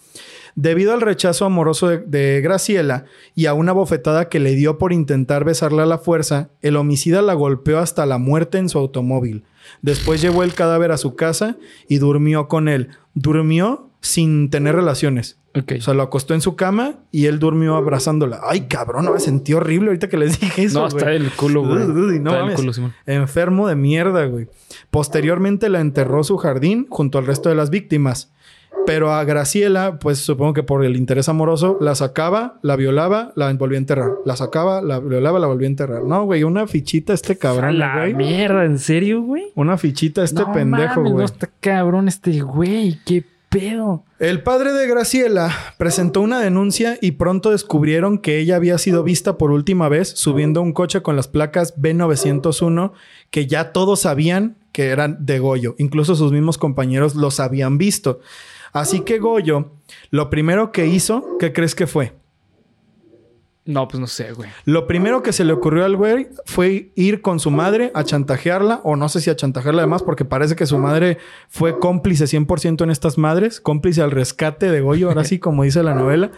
[0.54, 5.44] Debido al rechazo amoroso de, Graciela y a una bofetada que le dio por intentar
[5.44, 9.42] besarla a la fuerza, el homicida la golpeó hasta la muerte en su automóvil.
[9.80, 11.56] Después llevó el cadáver a su casa
[11.88, 12.90] y durmió con él.
[13.14, 15.38] Durmió sin tener relaciones.
[15.54, 18.40] O sea, lo acostó en su cama y él durmió abrazándola.
[18.42, 20.80] Ay, cabrón, no me sentí horrible ahorita que les dije eso.
[20.80, 22.20] No, está el culo, güey.
[22.20, 22.94] no el culo, Simón.
[23.06, 24.48] Enfermo de mierda, güey.
[24.90, 28.32] Posteriormente la enterró su jardín junto al resto de las víctimas.
[28.86, 33.52] Pero a Graciela, pues supongo que por el interés amoroso, la sacaba, la violaba, la
[33.52, 34.10] volvía a enterrar.
[34.24, 36.02] La sacaba, la violaba, la volvía a enterrar.
[36.02, 39.52] No, güey, una fichita este cabrón, la mierda, ¿en serio, güey?
[39.54, 41.14] Una fichita este pendejo, güey.
[41.14, 42.98] No, está cabrón este güey.
[43.04, 43.24] Qué
[44.18, 49.36] El padre de Graciela presentó una denuncia y pronto descubrieron que ella había sido vista
[49.36, 52.92] por última vez subiendo un coche con las placas B901
[53.30, 55.74] que ya todos sabían que eran de Goyo.
[55.76, 58.20] Incluso sus mismos compañeros los habían visto.
[58.72, 59.72] Así que Goyo,
[60.10, 62.14] lo primero que hizo, ¿qué crees que fue?
[63.64, 64.50] No, pues no sé, güey.
[64.64, 68.80] Lo primero que se le ocurrió al güey fue ir con su madre a chantajearla,
[68.82, 72.82] o no sé si a chantajearla además, porque parece que su madre fue cómplice 100%
[72.82, 76.32] en estas madres, cómplice al rescate de Goyo, ahora sí, como dice la novela.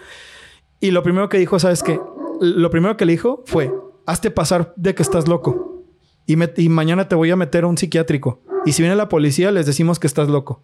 [0.80, 1.98] Y lo primero que dijo, ¿sabes qué?
[2.40, 3.72] Lo primero que le dijo fue,
[4.04, 5.82] hazte pasar de que estás loco.
[6.26, 8.42] Y, y mañana te voy a meter a un psiquiátrico.
[8.66, 10.62] Y si viene la policía, les decimos que estás loco.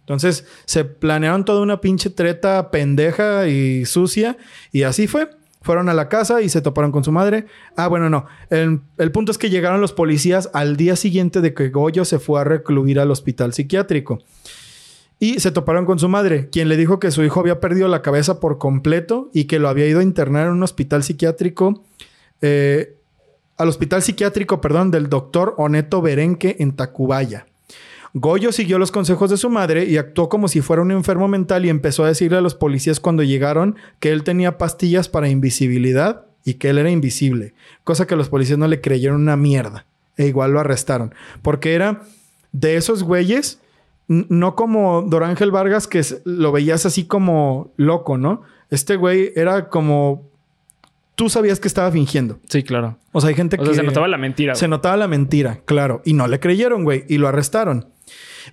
[0.00, 4.36] Entonces, se planearon toda una pinche treta pendeja y sucia.
[4.72, 5.28] Y así fue.
[5.60, 7.46] Fueron a la casa y se toparon con su madre.
[7.76, 8.26] Ah, bueno, no.
[8.50, 12.40] El, punto es que llegaron los policías al día siguiente de que Goyo se fue
[12.40, 14.20] a recluir al hospital psiquiátrico.
[15.20, 18.02] Y se toparon con su madre, quien le dijo que su hijo había perdido la
[18.02, 21.82] cabeza por completo y que lo había ido a internar en un hospital psiquiátrico,
[22.40, 22.94] eh,
[23.56, 27.46] al hospital psiquiátrico, perdón, del doctor Oneto Berenque en Tacubaya.
[28.14, 31.64] Goyo siguió los consejos de su madre y actuó como si fuera un enfermo mental
[31.64, 36.26] y empezó a decirle a los policías cuando llegaron que él tenía pastillas para invisibilidad
[36.44, 37.52] y que él era invisible,
[37.84, 39.84] cosa que los policías no le creyeron una mierda
[40.16, 42.02] e igual lo arrestaron, porque era
[42.52, 43.60] de esos güeyes,
[44.08, 48.42] no como Dorángel Vargas que lo veías así como loco, ¿no?
[48.70, 50.28] Este güey era como
[51.18, 52.38] tú sabías que estaba fingiendo.
[52.48, 52.96] Sí, claro.
[53.12, 53.74] O sea, hay gente que.
[53.74, 54.54] se notaba la mentira.
[54.54, 56.00] Se notaba la mentira, claro.
[56.04, 57.04] Y no le creyeron, güey.
[57.08, 57.88] Y lo arrestaron.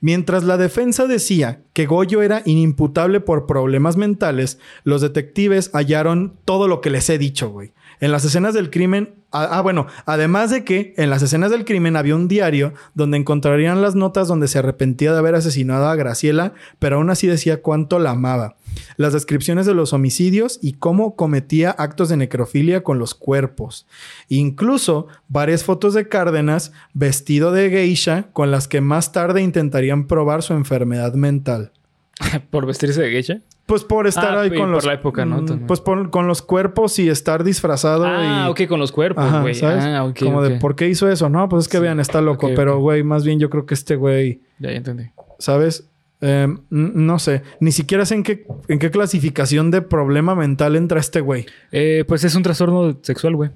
[0.02, 6.68] Mientras la defensa decía que Goyo era inimputable por problemas mentales, los detectives hallaron todo
[6.68, 7.74] lo que les he dicho, güey.
[8.00, 11.66] En las escenas del crimen, ah, ah, bueno, además de que en las escenas del
[11.66, 15.96] crimen había un diario donde encontrarían las notas donde se arrepentía de haber asesinado a
[15.96, 18.56] Graciela, pero aún así decía cuánto la amaba.
[18.98, 23.88] Las descripciones de los homicidios y cómo cometía actos de necrofilia con los cuerpos.
[24.28, 30.44] Incluso varias fotos de Cárdenas vestido de geisha con las que más tarde intentarían probar
[30.44, 31.72] su enfermedad mental.
[32.50, 33.42] ¿Por vestirse de geisha?
[33.66, 34.84] Pues por estar ah, ahí con los.
[34.84, 35.42] Por la época, ¿no?
[35.42, 38.06] Mm, pues con los cuerpos y estar disfrazado.
[38.06, 39.60] Ah, ok, con los cuerpos, güey.
[39.64, 40.20] Ah, ok.
[40.20, 41.50] Como de por qué hizo eso, ¿no?
[41.50, 42.50] Pues es que vean, está loco.
[42.56, 44.42] pero, güey, más bien yo creo que este güey.
[44.60, 45.06] Ya, ya entendí.
[45.40, 45.90] ¿Sabes?
[46.22, 47.42] Em, no sé.
[47.60, 51.46] Ni siquiera sé en qué, en qué clasificación de problema mental entra este güey.
[51.72, 53.50] Eh, pues es un trastorno sexual, güey.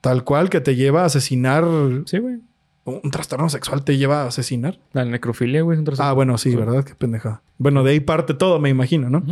[0.00, 1.64] Tal cual que te lleva a asesinar.
[2.06, 2.36] Sí, güey.
[2.88, 4.78] ¿Un trastorno sexual te lleva a asesinar?
[4.92, 6.10] La necrofilia, güey, es un trastorno.
[6.10, 6.84] Ah, bueno, sí, ¿verdad?
[6.84, 7.42] Qué pendejada.
[7.58, 9.22] Bueno, de ahí parte todo, me imagino, ¿no?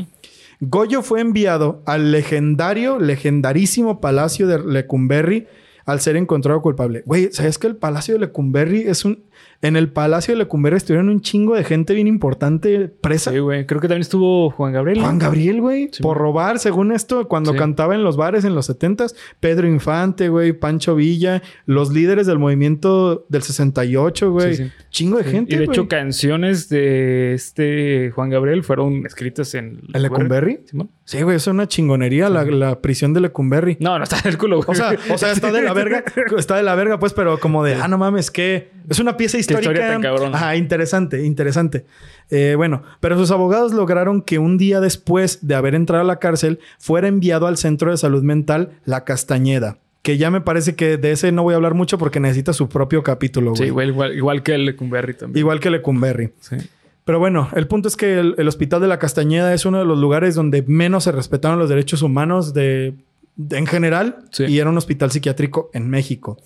[0.61, 5.47] Goyo fue enviado al legendario, legendarísimo palacio de Lecumberri
[5.87, 7.03] al ser encontrado culpable.
[7.07, 9.23] Güey, ¿sabes que el Palacio de Lecumberri es un...
[9.63, 13.31] En el Palacio de Lecumberri estuvieron un chingo de gente bien importante presa.
[13.33, 13.67] Sí, güey.
[13.67, 15.01] Creo que también estuvo Juan Gabriel.
[15.01, 17.59] Juan Gabriel, güey, Sí, por robar, según esto, cuando Sí.
[17.59, 22.39] cantaba en los bares en los 70s, Pedro Infante, güey, Pancho Villa, los líderes del
[22.39, 24.71] movimiento del 68, güey.
[24.91, 25.75] Chingo de gente, y de güey.
[25.75, 29.81] hecho, canciones de este Juan Gabriel fueron escritas en...
[29.93, 30.61] ¿En Lecumberri?
[31.05, 33.77] Sí, güey, es una chingonería la, la prisión de Lecumberri.
[33.81, 34.69] No, no está del culo, güey.
[34.69, 36.03] O sea, o sea, está de la verga,
[36.39, 39.37] está de la verga, pues, pero como de, ah, no mames, que es una pieza
[39.55, 39.73] histórica.
[39.73, 40.37] historia tan cabrona.
[40.37, 41.87] Ajá, interesante, interesante.
[42.31, 46.19] Eh, bueno, pero sus abogados lograron que un día después de haber entrado a la
[46.19, 49.79] cárcel fuera enviado al centro de salud mental La Castañeda.
[50.03, 52.69] Que ya me parece que de ese no voy a hablar mucho porque necesita su
[52.69, 53.63] propio capítulo, güey.
[53.63, 55.39] Sí, igual, igual que el Lecumberri también.
[55.41, 56.31] Igual que Lecumberri.
[56.41, 56.57] Sí.
[57.05, 59.85] Pero bueno, el punto es que el, el Hospital de la Castañeda es uno de
[59.85, 62.95] los lugares donde menos se respetaron los derechos humanos de,
[63.37, 64.19] de- en general.
[64.33, 64.45] Sí.
[64.45, 66.37] Y era un hospital psiquiátrico en México,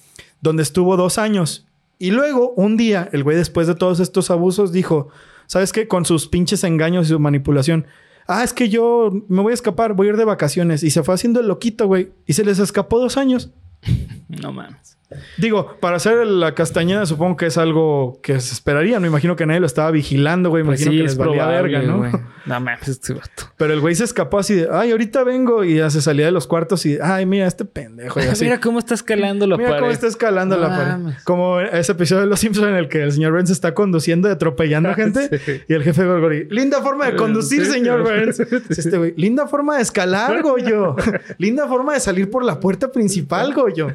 [0.43, 1.67] donde estuvo dos años.
[2.01, 5.09] Y luego, un día, el güey, después de todos estos abusos, dijo:
[5.47, 5.87] ¿Sabes qué?
[5.87, 7.87] Con sus pinches engaños y su manipulación.
[8.27, 10.83] Ah, es que yo me voy a escapar, voy a ir de vacaciones.
[10.83, 12.13] Y se fue haciendo el loquito, güey.
[12.25, 13.53] Y se les escapó dos años.
[14.29, 14.90] No mames.
[15.39, 19.01] Digo, para hacer la castañeda supongo que es algo que se esperaría.
[19.01, 20.63] Me imagino que nadie lo estaba vigilando, güey.
[20.63, 21.99] Me Pues imagino sí, que es les valía verga, ¿no?
[21.99, 22.13] güey.
[22.47, 23.45] No mames, este vato.
[23.59, 25.63] Pero el güey se escapó así de, ay, ahorita vengo.
[25.63, 28.19] Y ya se salía de los cuartos y, ay, mira este pendejo.
[28.19, 28.45] Y así.
[28.45, 29.81] Mira cómo está escalando la Mira pared.
[29.83, 30.87] cómo está escalando No la pared.
[30.93, 31.23] mames.
[31.25, 34.33] Como ese episodio de Los Simpsons en el que el señor Burns está conduciendo y
[34.33, 35.39] atropellando a gente.
[35.39, 35.61] Sí.
[35.69, 38.03] Y el jefe Gorgori, linda forma de conducir, Sí, señor.
[38.03, 38.41] Burns.
[38.41, 40.97] Este güey, linda forma de escalar, Goyo.
[41.37, 43.89] linda forma de salir por la puerta principal, Goyo.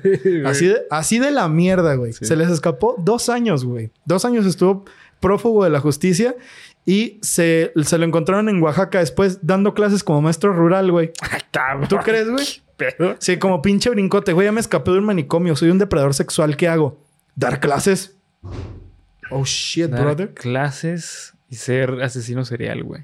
[0.45, 2.13] Así de, así de la mierda, güey.
[2.13, 2.25] Sí.
[2.25, 3.91] Se les escapó dos años, güey.
[4.05, 4.85] Dos años estuvo
[5.19, 6.35] prófugo de la justicia
[6.85, 11.11] y se, se lo encontraron en Oaxaca después dando clases como maestro rural, güey.
[11.89, 12.45] ¿Tú crees, güey?
[12.77, 13.15] Pero...
[13.19, 14.45] Sí, como pinche brincote, güey.
[14.45, 15.55] Ya me escapé de un manicomio.
[15.55, 16.57] Soy un depredador sexual.
[16.57, 16.99] ¿Qué hago?
[17.35, 18.17] ¿Dar clases?
[19.31, 20.33] Oh, shit, Dar brother.
[20.33, 23.03] clases y ser asesino serial, güey.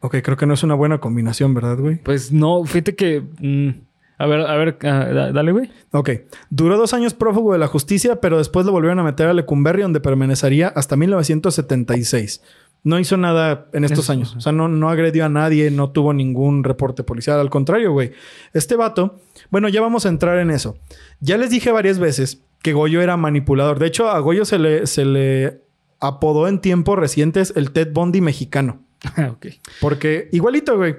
[0.00, 1.96] Ok, creo que no es una buena combinación, ¿verdad, güey?
[1.96, 3.22] Pues no, fíjate que...
[3.40, 3.70] mm,
[4.18, 5.70] a ver, a ver, ah, da- dale, güey.
[5.92, 6.10] Ok.
[6.50, 9.82] Duró dos años prófugo de la justicia, pero después lo volvieron a meter a Lecumberri,
[9.82, 12.42] donde permanecería hasta 1976.
[12.84, 14.36] No hizo nada en estos Eso, años.
[14.36, 17.40] O sea, no, no agredió a nadie, no tuvo ningún reporte policial.
[17.40, 18.12] Al contrario, güey.
[18.52, 19.20] Este vato...
[19.50, 20.76] Bueno, ya vamos a entrar en eso.
[21.20, 23.78] Ya les dije varias veces que Goyo era manipulador.
[23.78, 25.62] De hecho, a Goyo se le, se le
[26.00, 28.80] apodó en tiempos recientes el Ted Bundy mexicano.
[29.16, 29.46] Ah, ok.
[29.82, 30.96] Porque igualito, güey.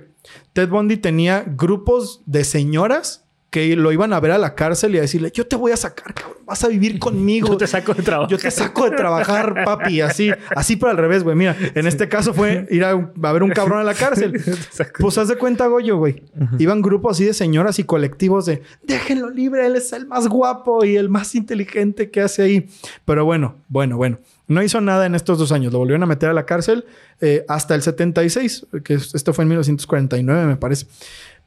[0.53, 4.97] Ted Bundy tenía grupos de señoras que lo iban a ver a la cárcel y
[4.97, 6.39] a decirle, yo te voy a sacar, cabrón.
[6.45, 7.47] Vas a vivir conmigo.
[7.51, 8.29] Yo te saco de trabajo.
[8.29, 10.01] Yo te saco de trabajar, papi.
[10.01, 11.37] Así, así pero al revés, güey.
[11.37, 14.43] Mira, en este caso fue ir a, a ver un cabrón a la cárcel.
[14.99, 16.21] Pues haz de cuenta, Goyo, güey.
[16.59, 20.83] Iban grupos así de señoras y colectivos de déjenlo libre, él es el más guapo
[20.83, 22.69] y el más inteligente que hace ahí.
[23.05, 24.19] Pero bueno, bueno, bueno.
[24.47, 25.73] No hizo nada en estos dos años.
[25.73, 26.85] Lo volvieron a meter a la cárcel
[27.21, 30.85] eh, hasta el 76, que es- esto fue en 1949, me parece.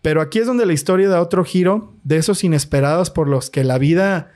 [0.02, 3.64] Pero aquí es donde la historia da otro giro de esos inesperados por los que
[3.64, 4.32] la vida.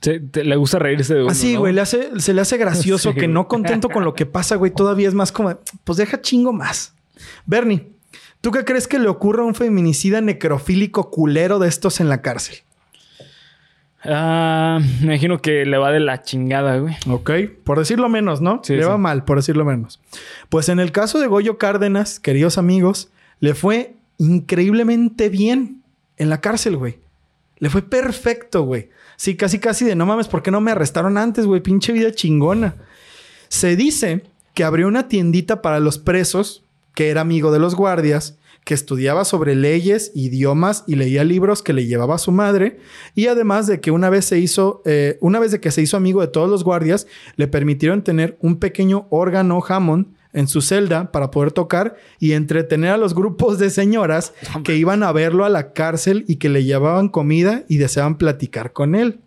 [0.00, 1.60] Se- te- le gusta reírse de uno, Así, ¿no?
[1.60, 4.56] güey, le hace, se le hace gracioso Sí, que no contento con lo que pasa,
[4.56, 6.92] güey, todavía es más como, pues deja chingo más.
[7.46, 7.88] Bernie,
[8.42, 12.20] ¿tú qué crees que le ocurra a un feminicida necrofílico culero de estos en la
[12.20, 12.56] cárcel?
[14.04, 16.94] Ah, me imagino que le va de la chingada, güey.
[17.08, 17.30] Ok,
[17.64, 18.60] por decirlo menos, ¿no?
[18.62, 18.88] Sí, le sí.
[18.88, 20.00] va mal, por decirlo menos.
[20.48, 25.82] Pues en el caso de Goyo Cárdenas, queridos amigos, le fue increíblemente bien
[26.16, 26.98] en la cárcel, güey.
[27.58, 28.90] Le fue perfecto, güey.
[29.16, 31.60] Sí, casi casi de no mames, ¿por qué no me arrestaron antes, güey?
[31.60, 32.74] Pinche vida chingona.
[33.48, 36.64] Se dice que abrió una tiendita para los presos,
[36.94, 41.74] que era amigo de los guardias, que estudiaba sobre leyes, idiomas y leía libros que
[41.74, 42.78] le llevaba a su madre.
[43.14, 45.98] Y además de que una vez se hizo, eh, una vez de que se hizo
[45.98, 51.12] amigo de todos los guardias, le permitieron tener un pequeño órgano Hammond en su celda
[51.12, 54.32] para poder tocar y entretener a los grupos de señoras
[54.64, 58.72] que iban a verlo a la cárcel y que le llevaban comida y deseaban platicar
[58.72, 59.20] con él.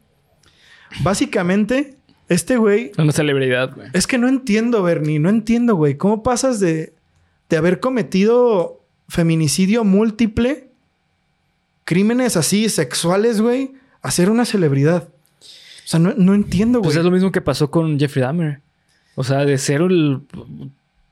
[1.03, 1.95] Básicamente,
[2.27, 3.89] este güey Una celebridad, güey.
[3.93, 5.95] es que no entiendo, Bernie, no entiendo, güey.
[5.95, 6.93] ¿Cómo pasas de,
[7.49, 8.76] de haber cometido
[9.07, 10.67] feminicidio múltiple,
[11.85, 15.07] crímenes así sexuales, güey, a ser una celebridad?
[15.39, 16.87] O sea, no, no entiendo, güey.
[16.89, 18.59] Pues es lo mismo que pasó con Jeffrey Dahmer.
[19.15, 20.21] O sea, de ser el...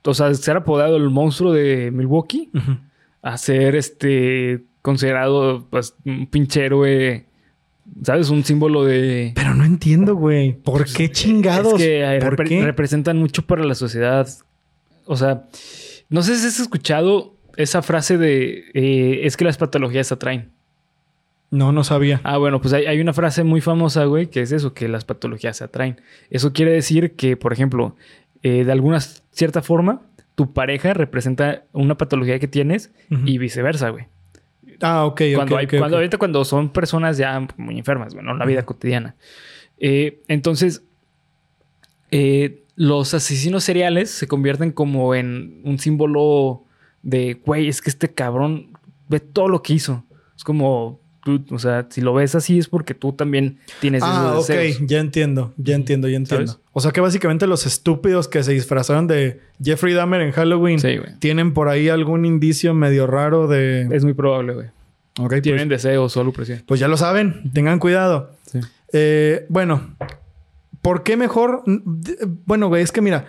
[0.04, 2.50] O sea, de ser apodado el monstruo de Milwaukee
[3.22, 4.64] a ser este...
[4.82, 7.26] Considerado, pues, un pinche héroe...
[8.04, 8.30] ¿Sabes?
[8.32, 9.32] Un símbolo de...
[9.36, 10.54] Pero no entiendo, güey.
[10.54, 11.74] ¿Por qué chingados?
[11.74, 12.64] Es que eh, ¿Por repre- qué?
[12.64, 14.28] representan mucho para la sociedad.
[15.06, 15.46] O sea,
[16.10, 18.66] no sé si has escuchado esa frase de...
[18.74, 20.52] eh, es que las patologías atraen.
[21.52, 22.22] No, no sabía.
[22.24, 25.06] Ah, bueno, pues hay, hay una frase muy famosa, güey, que es eso, que las
[25.06, 26.02] patologías se atraen.
[26.30, 27.96] Eso quiere decir que, por ejemplo,
[28.44, 30.02] eh, de alguna cierta forma,
[30.36, 32.92] tu pareja representa una patología que tienes
[33.26, 34.08] y viceversa, güey.
[34.82, 38.40] Ah, ok, Cuando, hay, ok, cuando ahorita cuando son personas ya muy enfermas, bueno, en
[38.40, 39.16] la vida cotidiana.
[39.78, 40.84] Eh, entonces,
[42.12, 46.66] eh, los asesinos seriales se convierten como en un símbolo
[47.06, 48.78] de, güey, es que este cabrón
[49.08, 50.04] ve todo lo que hizo.
[50.36, 54.32] Es como, tú, o sea, si lo ves así es porque tú también tienes Ah,
[54.34, 54.88] esos ok, deseos.
[54.90, 56.48] ya entiendo, ya entiendo, ya entiendo.
[56.48, 56.62] ¿Sabes?
[56.74, 60.98] O sea que básicamente los estúpidos que se disfrazaron de Jeffrey Dahmer en Halloween Sí,
[61.20, 63.88] tienen por ahí algún indicio medio raro de...
[63.96, 64.68] Es muy probable, güey.
[65.20, 66.60] Ok, pues, Tienen deseos o algo parecido.
[66.66, 68.32] pues ya lo saben, tengan cuidado.
[68.52, 68.60] Sí.
[68.92, 69.96] Eh, bueno,
[70.82, 71.64] ¿por qué mejor?
[72.46, 73.26] Bueno, güey, es que mira,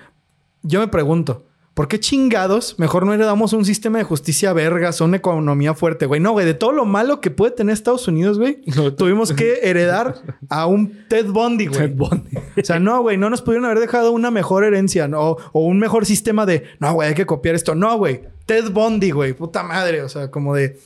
[0.63, 1.47] yo me pregunto,
[1.77, 6.21] ¿por qué chingados mejor no heredamos un sistema de justicia vergas una economía fuerte, güey?
[6.23, 8.63] No, güey, de todo lo malo que puede tener Estados Unidos, güey,
[8.97, 11.81] tuvimos que heredar a un Ted Bundy, güey.
[11.81, 12.37] Ted Bundy.
[12.61, 15.37] O sea, no, güey, no nos pudieron haber dejado una mejor herencia ¿no?
[15.53, 17.75] o un mejor sistema de, no, güey, hay que copiar esto.
[17.75, 20.01] No, güey, Ted Bundy, güey, puta madre.
[20.03, 20.79] O sea, como de,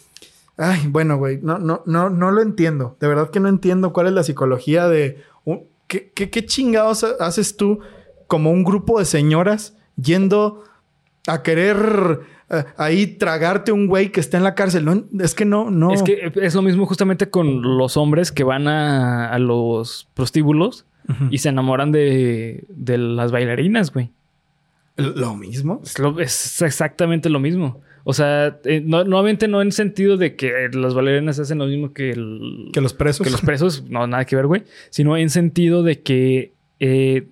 [0.56, 2.96] ay, bueno, güey, no, no, no, no lo entiendo.
[2.98, 7.04] De verdad que no entiendo cuál es la psicología de, un- ¿qué, qué, qué chingados
[7.04, 7.78] ha- haces tú
[8.26, 10.64] como un grupo de señoras yendo
[11.26, 14.84] a querer eh, ahí tragarte un güey que está en la cárcel?
[14.84, 15.92] No, es que no, no.
[15.92, 20.86] Es que es lo mismo justamente con los hombres que van a, a los prostíbulos
[21.30, 24.10] y se enamoran de, de las bailarinas, güey.
[24.96, 25.80] lo mismo.
[25.84, 27.80] Es, lo- es exactamente lo mismo.
[28.04, 31.92] O sea, eh, no, nuevamente no en sentido de que las bailarinas hacen lo mismo
[31.92, 33.24] que, el- Que los presos.
[33.26, 34.62] que los presos, no, nada que ver, güey.
[34.90, 37.26] Sino en sentido de que eh,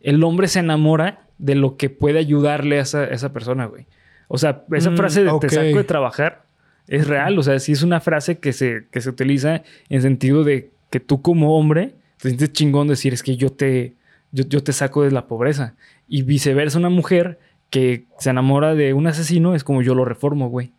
[0.00, 3.86] el hombre se enamora de lo que puede ayudarle a esa, a esa persona, güey.
[4.28, 6.42] O sea, esa Mm, frase de te saco de trabajar
[6.86, 7.38] es real.
[7.38, 11.00] O sea, sí es una frase que se, que se utiliza en sentido de que
[11.00, 13.94] tú como hombre te sientes chingón decir es que yo te,
[14.32, 15.74] yo, yo te saco de la pobreza.
[16.08, 17.38] Y viceversa, una mujer
[17.70, 20.72] que se enamora de un asesino es como yo lo reformo, güey.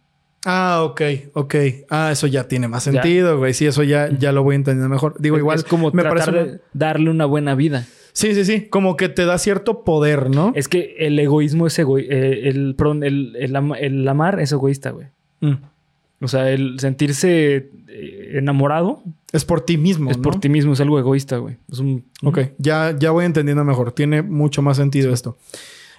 [0.45, 1.01] Ah, ok,
[1.33, 1.55] ok.
[1.89, 2.91] Ah, eso ya tiene más Ya.
[2.93, 3.53] sentido, güey.
[3.53, 5.15] Sí, eso ya, ya lo voy entendiendo mejor.
[5.19, 5.57] Digo, Es- igual.
[5.59, 6.51] es como me tratar parece.
[6.53, 7.85] de darle una buena vida.
[8.13, 8.67] Sí, sí, sí.
[8.69, 10.51] Como que te da cierto poder, ¿no?
[10.55, 12.13] Es que el egoísmo es egoísta.
[12.15, 15.07] el, perdón, el, el ama- el amar es egoísta, güey.
[15.39, 15.53] Mm.
[16.23, 19.01] O sea, el sentirse eh, enamorado
[19.31, 20.11] Es por ti mismo.
[20.11, 20.23] es ¿no?
[20.23, 21.57] por ti mismo, es algo egoísta, güey.
[21.71, 22.05] Es un.
[22.23, 23.91] Ok, ya, ya voy entendiendo mejor.
[23.93, 25.37] Tiene mucho más sentido esto.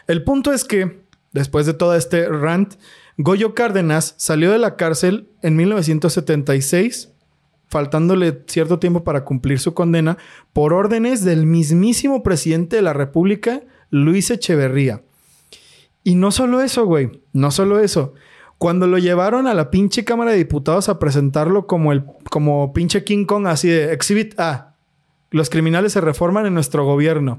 [0.07, 1.01] El punto es que,
[1.33, 2.75] después de todo este rant,
[3.17, 7.12] Goyo Cárdenas salió de la cárcel en 1976,
[7.73, 10.18] faltándole cierto tiempo para cumplir su condena,
[10.53, 15.01] por órdenes del mismísimo presidente de la República, Luis Echeverría.
[16.05, 18.12] Y no solo eso, güey, no solo eso.
[18.59, 23.05] Cuando lo llevaron a la pinche Cámara de Diputados a presentarlo como el como pinche
[23.05, 24.75] King Kong, así de Exhibit A,
[25.31, 27.39] los criminales se reforman en nuestro gobierno.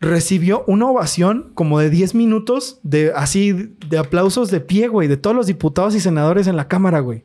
[0.00, 3.52] Recibió una ovación como de 10 minutos de así
[3.88, 7.24] de aplausos de pie, güey, de todos los diputados y senadores en la Cámara, güey.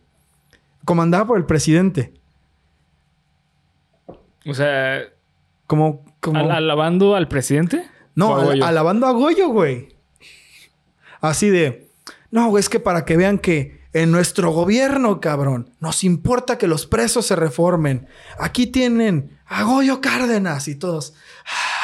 [0.89, 2.13] Comandada por el presidente.
[4.47, 5.01] O sea,
[5.67, 6.39] Como, como...
[6.39, 7.87] al- alabando al presidente.
[8.15, 9.89] No, a al- alabando a Goyo, güey.
[11.21, 11.91] Así de,
[12.31, 16.65] no, güey, es que para que vean que en nuestro gobierno, cabrón, nos importa que
[16.65, 18.07] los presos se reformen.
[18.39, 21.13] Aquí tienen a Goyo Cárdenas y todos.
[21.45, 21.78] Ah.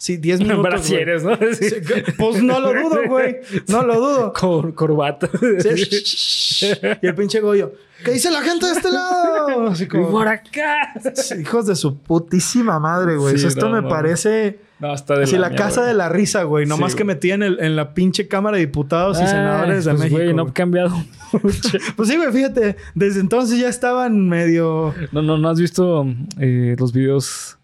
[0.00, 0.62] Sí, 10 minutos.
[0.62, 1.36] Brasieres, ¿no?
[1.52, 1.68] Sí.
[2.16, 3.36] Pues no lo dudo, güey.
[3.68, 4.32] No lo dudo.
[4.32, 5.28] Cor- corbata.
[5.58, 6.70] Sí,
[7.02, 7.72] y el pinche Goyo.
[8.02, 9.66] ¿Qué dice la gente de este lado?
[9.68, 10.10] Así como.
[10.10, 10.94] por acá.
[11.38, 13.36] Hijos de su putísima madre, güey.
[13.36, 14.58] Sí, Esto no, me parece.
[14.78, 15.88] No, está de Así la, mía, casa güey.
[15.88, 16.64] de la risa, güey.
[16.64, 17.14] Nomás Sí, que güey.
[17.16, 20.16] metía en, el- en la pinche Cámara de Diputados y Ah, Senadores de pues, México.
[20.22, 20.96] güey, no ha cambiado
[21.42, 21.78] mucho.
[21.96, 22.76] Pues sí, güey, fíjate.
[22.94, 24.94] Desde entonces ya estaban medio.
[25.12, 26.06] No, no, ¿no has visto
[26.38, 27.58] eh, los videos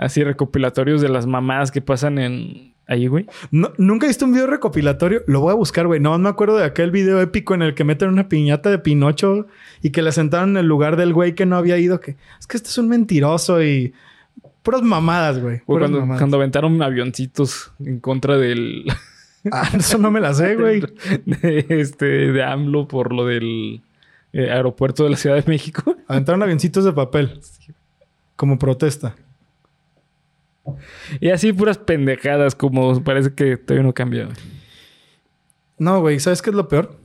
[0.00, 3.26] así recopilatorios de las mamadas que pasan en ahí, güey?
[3.52, 5.22] No- Nunca he visto un video recopilatorio.
[5.28, 6.00] Lo voy a buscar, güey.
[6.00, 9.46] No me acuerdo de aquel video épico en el que meten una piñata de Pinocho
[9.82, 12.00] y que le sentaron en el lugar del güey que no había ido.
[12.00, 13.92] Que es que este es un mentiroso y.
[14.62, 15.58] Puras mamadas, güey.
[15.58, 16.20] Fue Puras cuando, mamadas.
[16.20, 18.84] cuando aventaron avioncitos en contra del
[19.52, 20.80] Ah, eso no me la sé, güey.
[21.24, 23.80] de, este de AMLO por lo del
[24.34, 25.96] eh, aeropuerto de la Ciudad de México.
[26.08, 27.40] Aventaron avioncitos de papel.
[28.36, 29.14] Como protesta.
[31.20, 34.24] Y así puras pendejadas, como parece que todavía no cambia.
[34.24, 34.36] güey.
[35.78, 36.20] No, güey.
[36.20, 36.98] ¿Sabes qué es lo peor?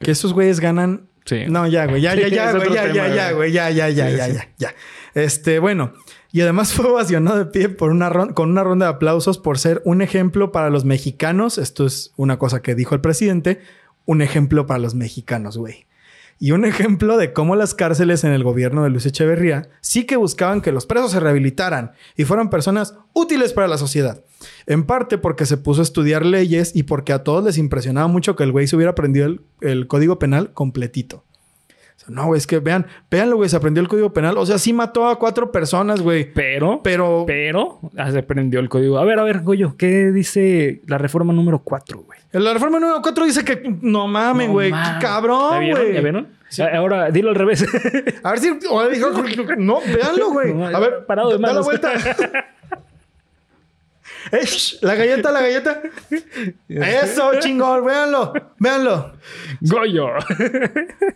[0.00, 1.44] Que esos güeyes ganan Sí.
[1.46, 2.00] No, ya, güey.
[2.00, 2.72] Ya, ya, ya, güey.
[2.72, 3.52] Ya, tema, ya, ya, güey.
[3.52, 4.32] Ya, ya, ya, Sí, ya, sí.
[4.32, 4.74] ya, ya.
[5.14, 5.92] Este, bueno.
[6.32, 9.82] Y además fue ovacionado de pie por una con una ronda de aplausos por ser
[9.84, 11.58] un ejemplo para los mexicanos.
[11.58, 13.60] Esto es una cosa que dijo el presidente.
[14.06, 15.86] Un ejemplo para los mexicanos, güey.
[16.38, 20.16] Y un ejemplo de cómo las cárceles en el gobierno de Luis Echeverría sí que
[20.16, 24.22] buscaban que los presos se rehabilitaran y fueran personas útiles para la sociedad.
[24.66, 28.36] En parte porque se puso a estudiar leyes y porque a todos les impresionaba mucho
[28.36, 31.24] que el güey se hubiera aprendido el, el código penal completito.
[32.06, 34.38] No, güey, es que vean, véanlo, güey, se aprendió el código penal.
[34.38, 36.32] O sea, sí mató a cuatro personas, güey.
[36.32, 38.98] Pero, Pero- pero, ah, se prendió el código.
[38.98, 42.18] A ver, a ver, Goyo, ¿qué dice la reforma número 4, güey?
[42.32, 44.70] La reforma número 4 dice que no mames, No güey.
[44.70, 45.02] mames.
[45.02, 45.82] cabrón, ¿Ya vieron?
[45.82, 45.94] güey.
[45.94, 46.28] ¿Ya vieron?
[46.60, 47.66] Ah, Ahora, dilo al revés.
[48.22, 48.48] A ver si.
[49.58, 50.62] No, véanlo, güey.
[50.74, 51.92] A ver, parado de da la vuelta.
[54.32, 55.80] Eh, shh, la galleta, la galleta.
[56.68, 59.12] Eso, chingón, véanlo, véanlo.
[59.60, 60.08] Goyo.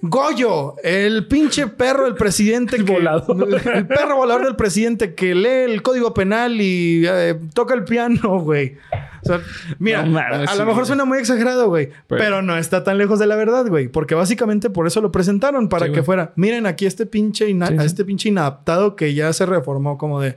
[0.00, 2.76] Goyo, el pinche perro del presidente.
[2.76, 3.48] El que- volador.
[3.74, 8.40] El perro volador del presidente que lee el código penal y eh, toca el piano,
[8.40, 8.76] güey.
[9.22, 9.40] O sea,
[9.78, 11.90] mira, No a, sí, lo mejor suena muy exagerado, güey.
[12.08, 13.88] Pero- Pero no está tan lejos de la verdad, güey.
[13.88, 16.06] Porque básicamente por eso lo presentaron, para Sí, que güey.
[16.06, 16.32] fuera.
[16.36, 20.36] Miren aquí este pinche, Sí, a este pinche inadaptado que ya se reformó como de.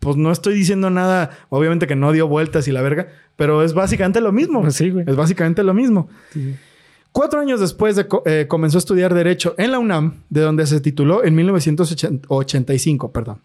[0.00, 3.74] Pues no estoy diciendo nada, obviamente que no dio vueltas y la verga, pero es
[3.74, 4.62] básicamente lo mismo.
[4.62, 5.04] Pues sí, güey.
[5.08, 6.08] Es básicamente lo mismo.
[7.12, 10.80] Cuatro años después de eh, comenzó a estudiar Derecho en la UNAM, de donde se
[10.80, 13.40] tituló en 1985, perdón.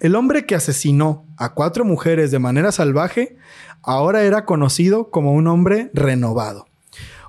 [0.00, 3.36] El hombre que asesinó a cuatro mujeres de manera salvaje
[3.82, 6.66] ahora era conocido como un hombre renovado.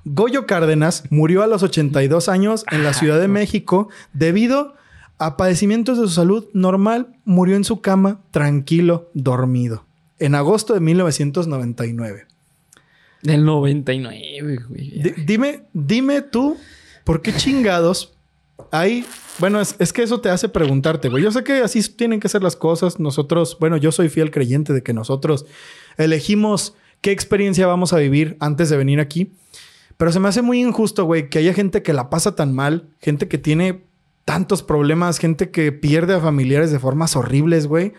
[0.05, 4.75] Goyo Cárdenas murió a los 82 años en la Ciudad de México debido
[5.17, 7.15] a padecimientos de su salud normal.
[7.25, 9.85] Murió en su cama, tranquilo, dormido,
[10.19, 12.25] en agosto de 1999.
[13.21, 14.89] Del 99, güey.
[15.01, 16.57] Di- dime, dime tú,
[17.05, 18.13] ¿por qué chingados
[18.71, 19.05] hay?
[19.39, 21.23] Bueno, es, es que eso te hace preguntarte, güey.
[21.23, 22.99] Yo sé que así tienen que ser las cosas.
[22.99, 25.45] Nosotros, bueno, yo soy fiel creyente de que nosotros
[25.97, 29.31] elegimos qué experiencia vamos a vivir antes de venir aquí.
[29.97, 32.89] Pero se me hace muy injusto, güey, que haya gente que la pasa tan mal,
[32.99, 33.85] gente que tiene
[34.25, 37.93] tantos problemas, gente que pierde a familiares de formas horribles, güey,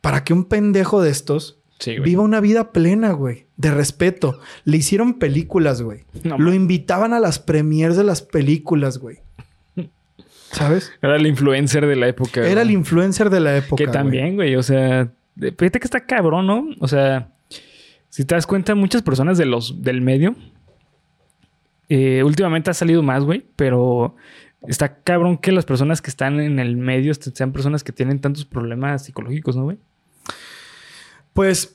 [0.00, 1.98] para que un pendejo de estos Sí.
[2.00, 3.46] Viva una vida plena, güey.
[3.56, 4.40] De respeto.
[4.64, 6.00] Le hicieron películas, güey.
[6.24, 9.18] No Lo invitaban a las premiers de las películas, güey.
[10.50, 10.92] ¿Sabes?
[11.02, 12.46] Era el influencer de la época.
[12.46, 13.84] Era el influencer de la época.
[13.84, 14.56] Que también, güey.
[14.56, 16.68] O sea, fíjate que está cabrón, ¿no?
[16.80, 17.28] O sea,
[18.08, 20.34] si te das cuenta, muchas personas de los, del medio.
[21.88, 23.44] eh, últimamente ha salido más, güey.
[23.54, 24.16] Pero
[24.66, 28.44] está cabrón que las personas que están en el medio sean personas que tienen tantos
[28.44, 29.78] problemas psicológicos, ¿no, güey?
[31.32, 31.74] Pues,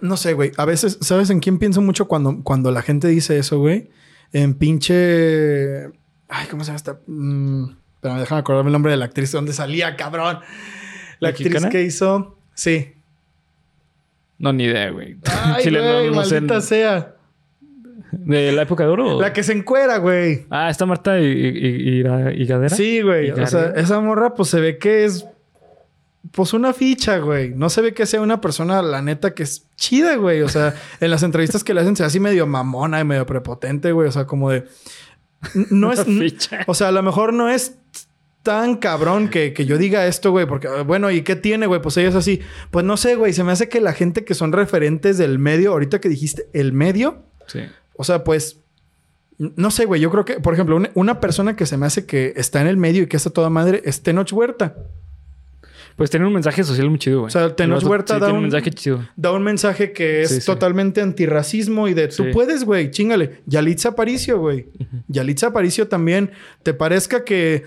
[0.00, 0.52] no sé, güey.
[0.56, 3.90] A veces, ¿sabes en quién pienso mucho cuando, cuando la gente dice eso, güey?
[4.32, 5.86] En pinche.
[6.28, 7.00] Ay, ¿cómo se llama esta?
[7.06, 10.38] Mm, Pero déjame acordarme el nombre de la actriz donde salía, cabrón.
[11.18, 12.38] La actriz que hizo.
[12.54, 12.92] Sí.
[14.38, 15.16] No, ni idea, güey.
[15.24, 16.34] Ay, Chile, no- güey, no sé.
[16.40, 17.15] maldita sea.
[18.26, 19.20] ¿De la época de oro?
[19.20, 20.46] La que se encuera, güey.
[20.50, 22.74] Ah, está Marta y, y, y- y Gadera.
[22.74, 23.28] Sí, güey.
[23.28, 25.24] ¿Y O sea, esa morra, pues se ve que es.
[26.32, 27.50] Pues una ficha, güey.
[27.54, 30.42] No se ve que sea una persona, la neta, que es chida, güey.
[30.42, 33.24] O sea, en las entrevistas que le hacen se ve así medio mamona y medio
[33.26, 34.08] prepotente, güey.
[34.08, 34.64] O sea, como de.
[35.70, 36.02] No es.
[36.04, 36.64] Ficha.
[36.66, 37.76] O sea, a lo mejor no es
[38.42, 40.46] tan cabrón que, que yo diga esto, güey.
[40.46, 41.80] Porque, bueno, ¿y qué tiene, güey?
[41.80, 42.40] Pues ella es así.
[42.72, 43.32] Pues no sé, güey.
[43.32, 46.72] Se me hace que la gente que son referentes del medio, ahorita que dijiste el
[46.72, 47.60] medio, Sí.
[47.96, 48.60] O sea, pues.
[49.38, 50.00] No sé, güey.
[50.00, 52.68] Yo creo que, por ejemplo, una, una persona que se me hace que está en
[52.68, 54.74] el medio y que está toda madre es Tenoch Huerta.
[55.96, 57.28] Pues tiene un mensaje social muy chido, güey.
[57.28, 59.06] O sea, Tenoch Huerta sí da un un- mensaje chido.
[59.16, 60.46] Da un mensaje que es Sí, sí.
[60.46, 63.40] totalmente antirracismo y de tú puedes, güey, chingale.
[63.46, 64.66] Yalitza Aparicio, güey.
[65.08, 66.30] Yalitza Aparicio también,
[66.62, 67.64] te parezca que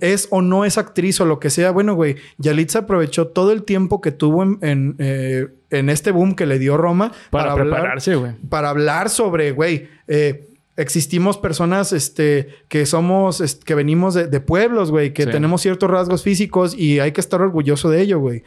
[0.00, 1.70] es o no es actriz o lo que sea.
[1.70, 6.34] Bueno, güey, Yalitza aprovechó todo el tiempo que tuvo en, en, eh, en este boom
[6.34, 8.32] que le dio Roma Para, hablar- prepararse, güey.
[8.48, 10.44] para hablar sobre, güey, eh,
[10.76, 15.30] existimos personas este, que somos, est- que venimos de, de pueblos, güey, que Sí.
[15.30, 18.42] tenemos ciertos rasgos físicos y hay que estar orgulloso de ello, güey.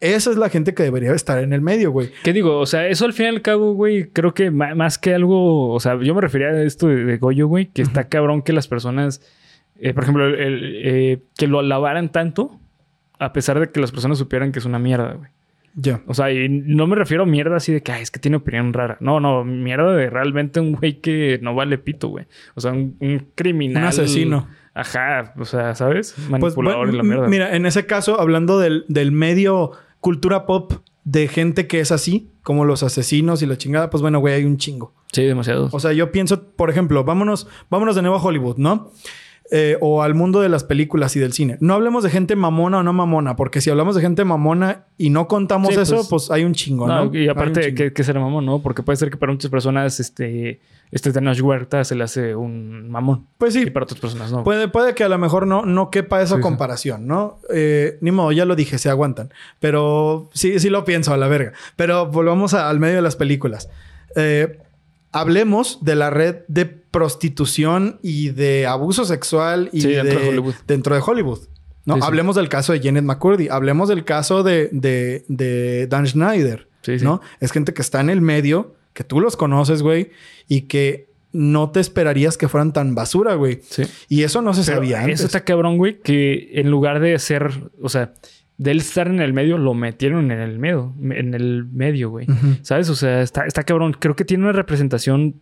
[0.00, 2.10] Esa es la gente que debería estar en el medio, güey.
[2.24, 2.58] ¿Qué digo?
[2.58, 5.80] O sea, eso al fin y al cabo, güey, creo que más que algo, o
[5.80, 8.68] sea, yo me refería a esto de, de Goyo, güey, que está cabrón que las
[8.68, 9.20] personas,
[9.80, 12.58] eh, por ejemplo, el- el, eh, que lo alabaran tanto,
[13.18, 15.30] a pesar de que las personas supieran que es una mierda, güey.
[15.74, 16.02] Ya.
[16.06, 18.36] O sea, y no me refiero a mierda así de que, ay, es que tiene
[18.36, 18.96] opinión rara.
[19.00, 22.26] No, no, mierda de realmente un güey que no vale pito, güey.
[22.54, 23.82] O sea, un, un criminal.
[23.82, 24.48] Un asesino.
[24.72, 26.14] Ajá, o sea, ¿sabes?
[26.16, 27.28] Pues, Manipulador bueno, y la mierda.
[27.28, 30.72] Mira, en ese caso, hablando del, del medio cultura pop
[31.04, 34.44] de gente que es así, como los asesinos y la chingada, pues bueno, güey, hay
[34.44, 34.94] un chingo.
[35.12, 35.68] Sí, demasiado.
[35.72, 38.90] O sea, yo pienso, por ejemplo, vámonos, vámonos de nuevo a Hollywood, ¿no?
[39.50, 41.58] Eh, o al mundo de las películas y del cine.
[41.60, 45.10] No hablemos de gente mamona o no mamona, porque si hablamos de gente mamona y
[45.10, 47.06] no contamos Sí, eso, pues- pues, hay un chingo, ¿no?
[47.06, 48.60] No, y aparte, que, que será mamón, ¿no?
[48.62, 52.88] Porque puede ser que para muchas personas este, este Tenoch Huerta se le hace un
[52.90, 53.26] mamón.
[53.38, 54.44] Pues Y sí, para otras personas no.
[54.44, 56.42] Puede, puede que a lo mejor no, no quepa esa Sí, sí.
[56.42, 57.38] comparación, ¿no?
[57.52, 59.30] Eh, ni modo, ya lo dije, se aguantan.
[59.60, 61.52] Pero sí, sí lo pienso a la verga.
[61.76, 63.68] Pero volvamos a- al medio de las películas.
[64.16, 64.58] Eh,
[65.14, 70.28] hablemos de la red de prostitución y de abuso sexual y Sí, dentro de de-
[70.30, 70.54] Hollywood.
[70.66, 71.40] dentro de Hollywood.
[71.86, 71.94] ¿no?
[71.94, 72.06] Sí, sí.
[72.06, 73.48] Hablemos del caso de Janet McCurdy.
[73.48, 76.68] Hablemos del caso de, de- de Dan Schneider.
[76.82, 77.04] Sí, sí.
[77.04, 77.20] ¿no?
[77.40, 80.10] Es gente que está en el medio, que tú los conoces, güey,
[80.48, 83.60] y que no te esperarías que fueran tan basura, güey.
[83.68, 83.82] Sí.
[84.08, 85.20] Y eso no se Pero sabía antes.
[85.20, 88.14] Eso está cabrón, güey, que en lugar de ser, o sea,
[88.56, 92.30] de él estar en el medio, lo metieron en el medio, en el medio, güey.
[92.30, 92.58] Ujú.
[92.62, 92.88] ¿Sabes?
[92.88, 93.94] O sea, está, está cabrón.
[93.98, 95.40] Creo que tiene una representación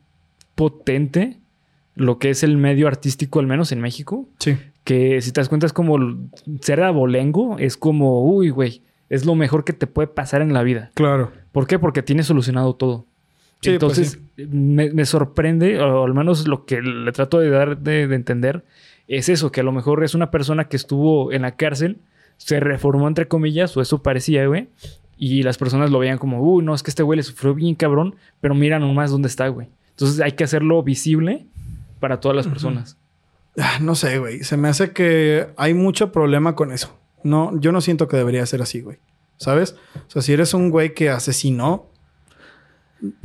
[0.55, 1.39] potente
[1.95, 4.29] lo que es el medio artístico, al menos en México.
[4.39, 4.57] Sí.
[4.85, 5.99] Que si te das cuenta es como
[6.61, 10.63] ser abolengo, es como, uy, güey, es lo mejor que te puede pasar en la
[10.63, 10.91] vida.
[10.95, 11.33] Claro.
[11.53, 11.79] ¿Por qué?
[11.79, 13.07] Porque tiene solucionado todo.
[13.61, 17.79] Sí, pues Entonces, me, me sorprende, o al menos lo que le trato de dar
[17.79, 18.65] de, de entender,
[19.07, 21.99] es eso, que a lo mejor es una persona que estuvo en la cárcel,
[22.37, 24.69] se reformó entre comillas, o eso parecía, güey,
[25.17, 27.75] y las personas lo veían como, uy, no, es que este güey le sufrió bien
[27.75, 29.69] cabrón, pero mira nomás dónde está, güey.
[29.91, 31.47] Entonces hay que hacerlo visible
[32.01, 32.97] para todas las personas.
[33.59, 34.43] Ah, No sé, güey.
[34.43, 36.97] Se me hace que hay mucho problema con eso.
[37.23, 38.97] No, yo no siento que debería ser así, güey.
[39.37, 39.77] ¿Sabes?
[39.95, 41.87] O sea, si eres un güey que asesinó,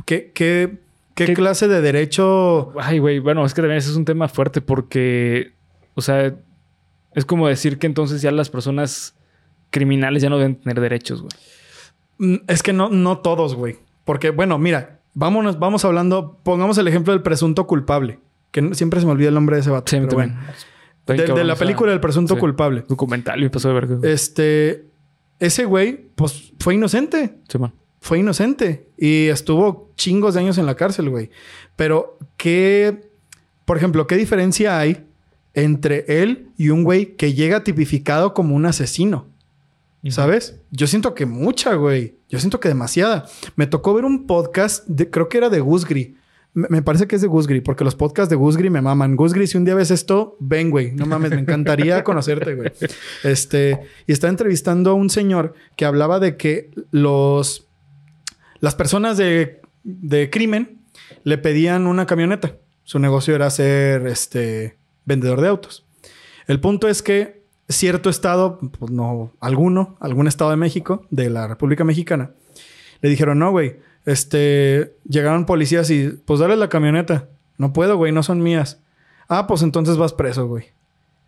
[0.04, 0.78] ¿qué, qué,
[1.14, 2.72] qué, ¿Qué- clase de derecho?
[2.78, 5.52] Ay, güey, bueno, es que también ese es un tema fuerte porque,
[5.94, 6.34] o sea,
[7.14, 9.14] es como decir que entonces ya las personas
[9.70, 11.32] criminales ya no deben tener derechos, güey.
[12.18, 13.78] Mm, Es que no, no todos, güey.
[14.04, 18.20] Porque, bueno, mira, vámonos, vamos hablando, pongamos el ejemplo del presunto culpable.
[18.50, 19.90] Que siempre se me olvida el nombre de ese vato.
[19.90, 20.36] Sí, pero bueno.
[21.06, 22.40] De, la película del presunto sí.
[22.40, 22.84] culpable.
[22.86, 23.98] Documental y pasó de verga.
[24.02, 24.86] Este,
[25.38, 27.38] ese güey, pues fue inocente.
[27.48, 27.72] Sí, man.
[28.00, 28.90] Fue inocente.
[28.96, 31.30] Y estuvo chingos de años en la cárcel, güey.
[31.76, 33.10] Pero, ¿qué,
[33.64, 35.07] por ejemplo, qué diferencia hay
[35.64, 39.26] entre él y un güey que llega tipificado como un asesino?
[40.10, 40.60] ¿Sabes?
[40.70, 42.16] Yo siento que mucha, güey.
[42.28, 43.26] Yo siento que demasiada.
[43.56, 46.16] Me tocó ver un podcast, de, creo que era de Gusgri.
[46.54, 49.16] Me, me parece que es de Gusgri, porque los podcasts de Gusgri me maman.
[49.16, 50.92] Gusgri, si un día ves esto, ven, güey.
[50.92, 52.72] No mames, me encantaría conocerte, güey.
[53.22, 57.66] Este, y estaba entrevistando a un señor que hablaba de que los,
[58.60, 60.80] las personas de, de crimen
[61.24, 62.56] le pedían una camioneta.
[62.84, 64.77] Su negocio era ser este,
[65.08, 65.84] vendedor de autos.
[66.46, 71.48] El punto es que cierto estado, pues no, alguno, algún estado de México, de la
[71.48, 72.30] República Mexicana,
[73.00, 77.28] le dijeron, no, güey, este, llegaron policías y, pues dale la camioneta.
[77.56, 78.80] No puedo, güey, no son mías.
[79.28, 80.66] Ah, pues entonces vas preso, güey.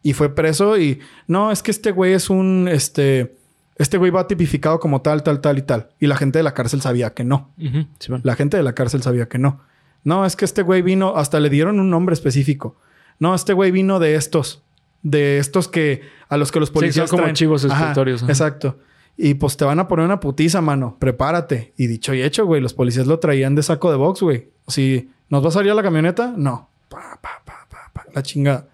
[0.03, 3.37] Y fue preso y, no, es que este güey es un, este,
[3.77, 5.91] este güey va tipificado como tal, tal, tal y tal.
[5.99, 7.53] Y la gente de la cárcel sabía que no.
[7.99, 8.13] Sí.
[8.23, 9.61] La gente de la cárcel sabía que no.
[10.03, 12.77] No, es que este güey vino, hasta le dieron un nombre específico.
[13.21, 14.63] No, este güey vino de estos,
[15.03, 17.37] de estos que a los que los policías son como traen.
[17.37, 18.33] chivos Ajá, expiatorios, ajá.
[18.33, 18.79] Exacto.
[19.17, 20.97] Y pues te van a poner una putiza, mano.
[20.99, 21.73] Prepárate.
[21.77, 24.49] Y dicho y hecho, güey, los policías lo traían de saco de box, güey.
[24.67, 26.71] Si nos va a salir a la camioneta, no.
[26.89, 28.69] Pa, pa, pa, pa, pa, la chingada.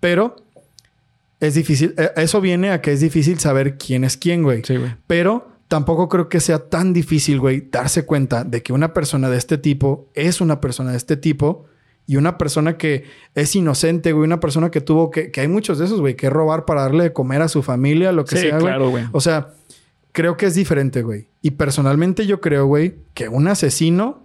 [0.00, 0.36] Pero
[1.40, 1.94] es difícil.
[1.98, 4.62] eh, Eso viene a que es difícil saber quién es quién, güey.
[4.64, 4.94] Sí, güey.
[5.06, 9.36] Pero tampoco creo que sea tan difícil, güey, darse cuenta de que una persona de
[9.36, 11.66] este tipo es una persona de este tipo
[12.06, 15.78] y una persona que es inocente, güey, una persona que tuvo que, que hay muchos
[15.78, 18.42] de esos, güey, que robar para darle de comer a su familia, lo que Sí,
[18.42, 18.62] sea, güey.
[18.66, 19.04] claro, güey.
[19.12, 19.54] O sea,
[20.12, 21.28] creo que es diferente, güey.
[21.40, 24.22] Y personalmente yo creo, güey, que un asesino,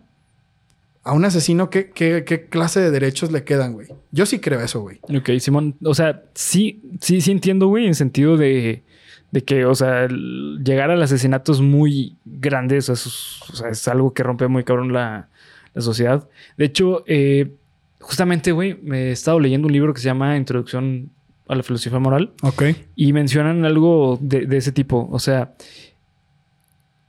[1.03, 3.88] a un asesino, ¿qué, qué, qué clase de derechos le quedan, güey?
[4.11, 4.99] Yo sí creo eso, güey.
[5.17, 5.75] Ok, Simón.
[5.84, 8.84] O sea, sí, sí, sí entiendo, güey, en sentido de,
[9.32, 12.77] de que, o sea, llegar al asesinato es muy grande.
[12.77, 13.07] O sea, es,
[13.49, 15.30] o sea, es algo que rompe muy cabrón la,
[15.73, 16.27] la sociedad.
[16.57, 17.53] De hecho, eh,
[17.99, 21.11] justamente, güey, me he estado leyendo un libro que se llama Introducción
[21.47, 22.33] a la Filosofía Moral.
[22.43, 22.63] Ok.
[22.95, 25.07] Y mencionan algo de, de ese tipo.
[25.11, 25.53] O sea,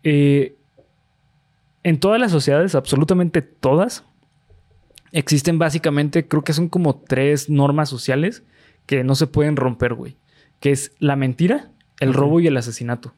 [0.03, 0.57] eh,
[1.83, 4.05] en todas las sociedades, absolutamente todas,
[5.13, 8.43] existen básicamente, creo que son como tres normas sociales
[8.87, 10.17] que no se pueden romper, güey.
[10.59, 11.71] Que es la mentira,
[12.01, 13.15] el robo y el asesinato.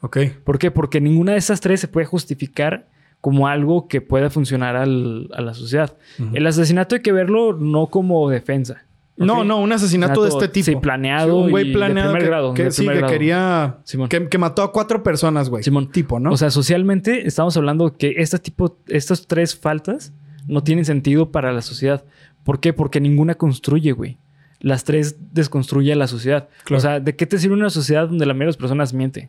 [0.00, 0.18] Ok.
[0.44, 0.70] ¿Por qué?
[0.70, 2.88] Porque ninguna de esas tres se puede justificar
[3.20, 5.96] como algo que pueda funcionar al- a la sociedad.
[6.32, 8.84] El asesinato hay que verlo no como defensa.
[9.16, 10.64] No, no, un asesinato de este tipo.
[10.64, 11.36] Sí, planeado.
[11.40, 13.12] un güey y de planeado primer que, grado, que de sí, primer que grado.
[13.12, 13.76] quería...
[13.84, 14.08] Simón.
[14.08, 15.62] Que, que mató a cuatro personas, güey.
[15.62, 15.92] Simón.
[15.92, 16.32] Tipo, ¿no?
[16.32, 20.14] O sea, socialmente estamos hablando que este tipo, estas tres faltas
[20.48, 22.02] no tienen sentido para la sociedad.
[22.44, 22.72] ¿Por qué?
[22.72, 24.16] Porque ninguna construye, güey.
[24.60, 26.48] las tres desconstruye a la sociedad.
[26.64, 26.78] Claro.
[26.78, 29.28] O sea, ¿de qué te sirve una sociedad donde la mayoría de las personas miente?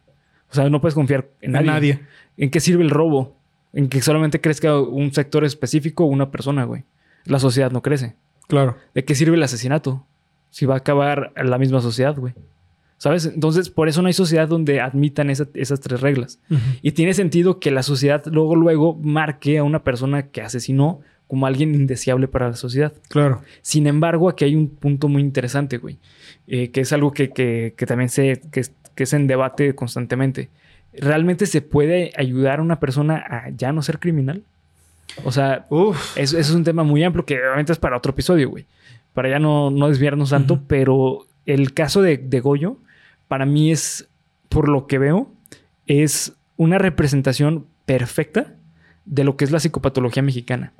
[0.49, 1.67] O sea, no puedes confiar en En nadie.
[1.95, 1.99] nadie.
[2.37, 3.35] ¿En qué sirve el robo?
[3.73, 6.83] En que solamente crezca un sector específico o una persona, güey.
[7.25, 8.15] La sociedad no crece.
[8.47, 8.77] Claro.
[8.93, 10.05] ¿De qué sirve el asesinato?
[10.49, 12.33] Si va a acabar la misma sociedad, güey.
[12.97, 13.25] ¿Sabes?
[13.25, 16.39] Entonces, por eso no hay sociedad donde admitan esa- esas tres reglas.
[16.81, 21.47] Y tiene sentido que la sociedad luego, luego marque a una persona que asesinó como
[21.47, 22.93] alguien indeseable para la sociedad.
[23.07, 23.41] Claro.
[23.61, 25.97] Sin embargo, aquí hay un punto muy interesante, güey.
[26.47, 28.63] eh, que es algo que, que- que también se, que,
[28.93, 30.49] que es en debate constantemente.
[30.93, 34.43] ¿Realmente se puede ayudar a una persona a ya no ser criminal?
[35.23, 35.67] O sea,
[36.15, 38.65] eso, es un tema muy amplio que obviamente es para otro episodio, güey.
[39.13, 42.77] Para ya no, no desviarnos tanto, pero el caso de, de Goyo,
[43.27, 44.07] para mí es,
[44.49, 45.31] por lo que veo,
[45.87, 48.55] es una representación perfecta
[49.05, 50.73] de lo que es la psicopatología mexicana.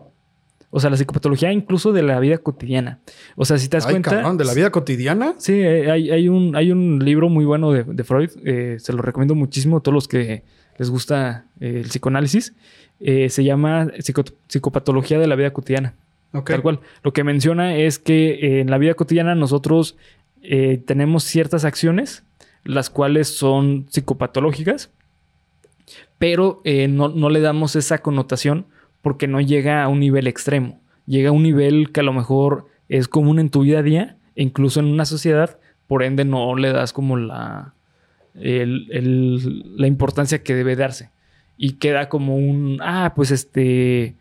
[0.74, 3.00] O sea, la psicopatología incluso de la vida cotidiana.
[3.36, 4.12] O sea, si te das Ay, cuenta...
[4.12, 5.36] cabrón, de la vida cotidiana.
[5.38, 8.94] Sí, eh, hay, hay un, hay un libro muy bueno de, de Freud, eh, se
[8.94, 10.44] lo recomiendo muchísimo a todos los que
[10.78, 12.54] les gusta eh, el psicoanálisis.
[13.02, 15.94] Eh, se llama Psico- Psicopatología de la vida cotidiana.
[16.34, 16.50] Ok.
[16.52, 16.80] Tal cual.
[17.04, 19.98] Lo que menciona es que en la vida cotidiana nosotros
[20.86, 22.24] tenemos ciertas acciones,
[22.64, 24.90] las cuales son psicopatológicas,
[26.18, 28.66] pero no, no le damos esa connotación
[29.02, 30.80] porque no llega a un nivel extremo.
[31.06, 34.18] Llega a un nivel que a lo mejor es común en tu vida a día,
[34.36, 37.74] e incluso en una sociedad, por ende no le das como la,
[38.36, 41.10] el- el- la importancia que debe darse.
[41.58, 44.16] Y queda como un, ah, pues este,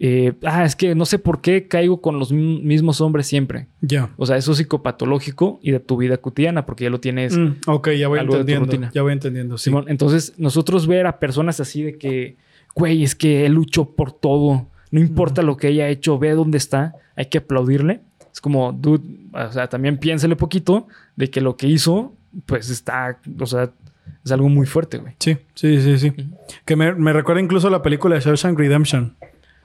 [0.00, 3.66] eh, ah, es que no sé por qué caigo con los mi- mismos hombres siempre.
[3.80, 4.10] Ya.
[4.16, 7.36] O sea, eso es psicopatológico y de tu vida cotidiana, porque ya lo tienes.
[7.36, 8.90] Mm, ok, ya voy entendiendo.
[8.92, 9.64] Ya voy entendiendo, sí.
[9.64, 9.84] Simón.
[9.88, 12.36] Entonces, nosotros ver a personas así de que,
[12.74, 16.58] güey, es que él luchó por todo, no importa lo que haya hecho, ve dónde
[16.58, 18.00] está, hay que aplaudirle.
[18.32, 22.14] Es como, dude, o sea, también piénsale poquito de que lo que hizo,
[22.46, 23.70] pues está, o sea,
[24.24, 25.14] es algo muy fuerte, güey.
[25.20, 26.08] Sí, sí, sí, sí.
[26.10, 26.36] Ujú.
[26.64, 29.16] Que me, me recuerda incluso la película de Shawshank Redemption.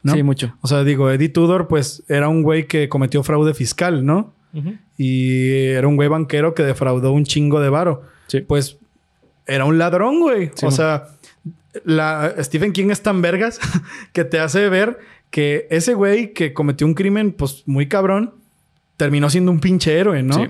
[0.03, 0.13] ¿no?
[0.13, 0.55] Sí, mucho.
[0.61, 4.33] O sea, digo, Eddie Tudor, pues, era un güey que cometió fraude fiscal, ¿no?
[4.53, 4.75] Ujú.
[4.97, 8.03] Y era un güey banquero que defraudó un chingo de varo.
[8.27, 8.41] Sí.
[8.41, 8.77] Pues,
[9.45, 10.51] era un ladrón, güey.
[10.55, 10.77] Sí, o man.
[11.83, 13.59] La, Stephen King es tan vergas
[14.13, 14.99] que te hace ver
[15.29, 18.33] que ese güey que cometió un crimen, pues, muy cabrón,
[18.97, 20.35] terminó siendo un pinche héroe, ¿no?
[20.35, 20.49] Sí.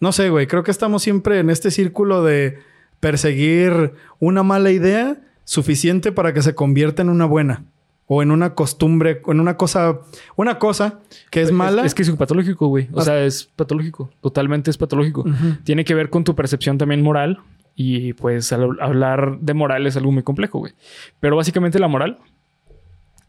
[0.00, 0.46] No sé, güey.
[0.46, 2.58] Creo que estamos siempre en este círculo de
[3.00, 7.64] perseguir una mala idea suficiente para que se convierta en una buena.
[8.08, 10.00] O en una costumbre, en una cosa,
[10.36, 11.00] una cosa
[11.30, 11.84] que es mala.
[11.84, 12.88] Es, que es patológico, güey.
[12.92, 14.10] O sea, es patológico.
[14.20, 15.24] Totalmente es patológico.
[15.64, 17.40] Tiene que ver con tu percepción también moral.
[17.76, 20.72] Y pues al hablar de moral es algo muy complejo, güey.
[21.20, 22.18] Pero básicamente la moral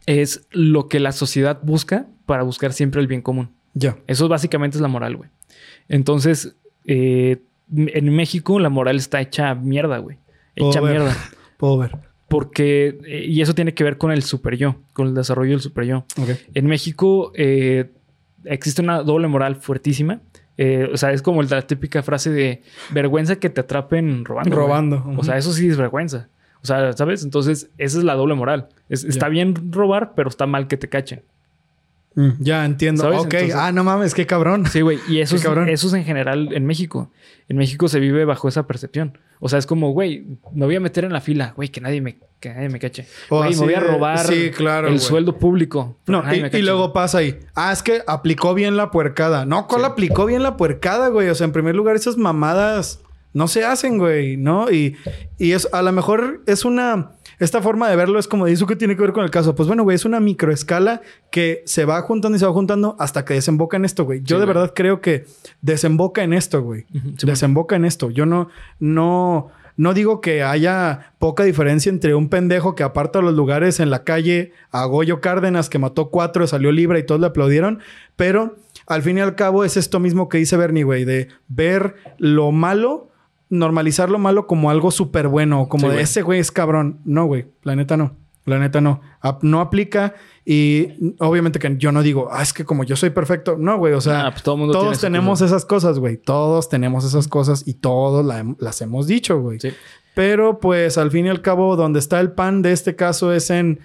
[0.06, 3.50] es lo que la sociedad busca para buscar siempre el bien común.
[3.74, 3.98] Ya.
[4.06, 5.28] Eso básicamente es la moral, güey.
[5.88, 7.42] Entonces, eh,
[7.76, 10.16] en México la moral está hecha mierda, güey.
[10.56, 11.00] Hecha Puedo ver.
[11.02, 11.16] mierda.
[11.58, 11.96] Puedo ver.
[12.28, 15.60] Porque, eh, y eso tiene que ver con el super yo, con el desarrollo del
[15.60, 16.04] super yo.
[16.54, 17.90] En México eh,
[18.44, 20.20] existe una doble moral fuertísima.
[20.58, 24.54] Eh, o sea, es como la típica frase de vergüenza que te atrapen robando.
[24.54, 25.04] Robando.
[25.16, 26.28] O sea, eso sí es vergüenza.
[26.62, 27.22] O sea, ¿sabes?
[27.24, 28.68] Entonces, esa es la doble moral.
[28.88, 31.22] Es- Está bien robar, pero está mal que te cachen.
[32.20, 33.02] Mm, ya entiendo.
[33.04, 33.20] ¿Sabes?
[33.20, 33.34] Ok.
[33.34, 34.66] Entonces- ah, no mames, qué cabrón.
[34.66, 34.98] Sí, güey.
[35.08, 35.68] Y eso es, cabrón.
[35.68, 37.12] eso es en general en México.
[37.48, 39.16] En México se vive bajo esa percepción.
[39.38, 42.00] O sea, es como, güey, me voy a meter en la fila, güey, que nadie
[42.00, 43.06] me, que nadie me cache.
[43.28, 45.04] O Güey, me así voy a robar sí, claro, el güey.
[45.04, 45.96] sueldo público.
[46.08, 47.38] No, y, me luego pasa ahí.
[47.54, 49.46] Ah, es que aplicó bien la puercada.
[49.46, 49.86] No, ¿cuál Sí.
[49.86, 51.28] aplicó bien la puercada, güey?
[51.28, 53.00] O sea, en primer lugar, esas mamadas
[53.32, 54.70] no se hacen, güey, ¿no?
[54.72, 54.96] Y,
[55.38, 57.12] y es, a lo mejor es una.
[57.38, 59.54] Esta forma de verlo es como, ¿y eso qué tiene que ver con el caso?
[59.54, 63.24] Pues bueno, güey, es una microescala que se va juntando y se va juntando hasta
[63.24, 64.20] que desemboca en esto, güey.
[64.20, 64.46] Yo Sí, de güey.
[64.56, 65.24] verdad creo que
[65.62, 66.86] desemboca en esto, güey.
[67.16, 68.10] Sí, desemboca en esto.
[68.10, 68.48] Yo no,
[68.80, 73.90] no, no digo que haya poca diferencia entre un pendejo que aparta los lugares en
[73.90, 77.78] la calle a Goyo Cárdenas que mató cuatro, salió libre y todos le aplaudieron,
[78.16, 81.94] pero al fin y al cabo es esto mismo que dice Bernie, güey, de ver
[82.18, 83.10] lo malo,
[83.50, 86.04] normalizar lo malo como algo súper bueno, como Sí, de güey.
[86.04, 87.00] ese güey es cabrón.
[87.04, 88.16] No, güey, la neta no.
[88.44, 89.00] La neta no.
[89.20, 93.10] Ap- no aplica y obviamente que yo no digo, ah, es que como yo soy
[93.10, 93.56] perfecto.
[93.58, 96.16] No, güey, o sea, Ah, pues todo mundo tiene todos tenemos esas cosas, güey.
[96.16, 99.60] Todos tenemos esas cosas y todos la hem- las hemos dicho, güey.
[99.60, 99.70] Sí.
[100.14, 103.50] Pero pues al fin y al cabo, donde está el pan de este caso es
[103.50, 103.80] en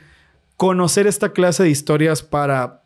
[0.55, 2.82] conocer esta clase de historias para,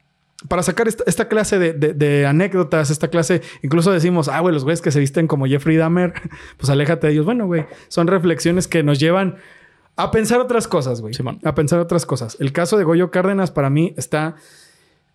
[0.47, 4.53] para sacar esta, esta clase de, de- de anécdotas, esta clase, incluso decimos, ah, güey,
[4.53, 6.13] los güeyes que se visten como Jeffrey Dahmer,
[6.57, 7.25] pues aléjate de ellos.
[7.25, 9.37] Bueno, güey, son reflexiones que nos llevan
[9.95, 11.13] a pensar otras cosas, güey.
[11.15, 11.39] Simón.
[11.43, 12.37] a pensar otras cosas.
[12.39, 14.35] El caso de Goyo Cárdenas para mí está,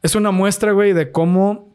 [0.03, 1.73] es una muestra, güey, de cómo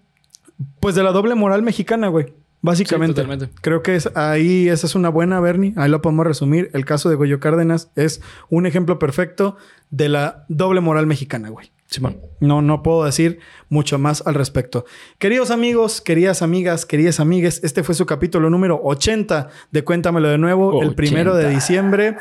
[0.82, 2.34] Pues de la doble moral mexicana, güey.
[2.62, 3.22] Básicamente.
[3.22, 3.56] Sí, totalmente.
[3.62, 5.74] Creo que es, ahí esa es una buena, Bernie.
[5.78, 6.70] Ahí lo podemos resumir.
[6.74, 8.20] El caso de Goyo Cárdenas es
[8.50, 9.56] un ejemplo perfecto
[9.91, 11.72] de la doble moral mexicana, güey.
[11.90, 12.18] Simón.
[12.42, 14.84] No, no puedo decir mucho más al respecto.
[15.20, 20.38] Queridos amigos, queridas amigas, queridas amigues, este fue su capítulo número 80 de Cuéntamelo de
[20.38, 20.96] nuevo, el 80.
[20.96, 22.18] primero de diciembre.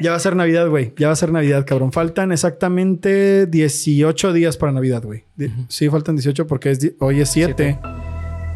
[0.00, 0.92] Ya va a ser Navidad, güey.
[0.98, 1.92] Ya va a ser Navidad, cabrón.
[1.92, 5.24] Faltan exactamente 18 días para Navidad, güey.
[5.34, 7.78] Di- Sí, faltan 18 porque es hoy es 7.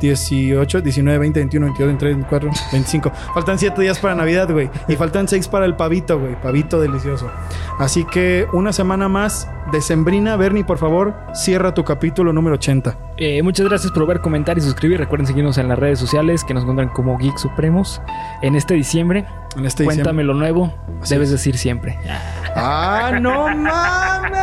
[0.01, 3.13] 18, 19, 20, 21, 22, 23, 24, 25.
[3.35, 4.71] Faltan 7 días para Navidad, güey.
[4.89, 6.41] Y faltan 6 para el pavito, güey.
[6.41, 7.31] Pavito delicioso.
[7.79, 10.37] Así que una semana más de Sembrina.
[10.37, 12.97] Bernie, por favor, cierra tu capítulo número 80.
[13.19, 14.99] Eh, muchas gracias por ver, comentar y suscribir.
[14.99, 18.01] Recuerden seguirnos en las redes sociales que nos encuentran como Geek Supremos.
[18.43, 19.27] En este diciembre,
[19.57, 20.75] En este cuéntame lo nuevo.
[21.03, 21.33] Así debes es.
[21.33, 21.99] decir siempre.
[22.57, 24.41] ¡Ah, no mames!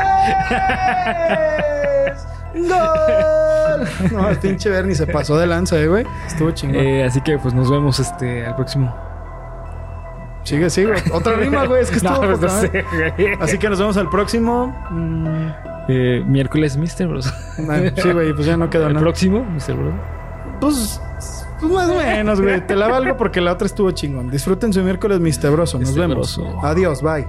[2.58, 4.12] ¡Gol!
[4.12, 6.06] No, el pinche Bernie se pasó de lanza, eh, güey.
[6.26, 6.78] Estuvo chingón.
[6.78, 8.94] Eh, así que pues nos vemos este al próximo.
[10.44, 10.94] Sigue, sigue.
[11.12, 11.82] Otra rima, güey.
[11.84, 12.86] Es que estuvo No, pues, no sé.
[13.40, 14.68] Así que nos vemos al próximo.
[14.90, 15.50] Mm,
[15.90, 17.32] Eh, miércoles, Mister Bros.
[17.56, 19.04] sí, güey, pues ya no quedó El nada.
[19.04, 19.74] próximo, Mr.
[19.76, 19.94] Bros.
[20.60, 21.02] Pues,
[21.60, 22.66] pues más o menos, güey.
[22.66, 24.30] Te la valgo porque la otra estuvo chingón.
[24.32, 25.80] Disfruten su miércoles mistebroso.
[25.80, 26.42] Nos vemos.
[26.64, 27.28] Adiós, bye.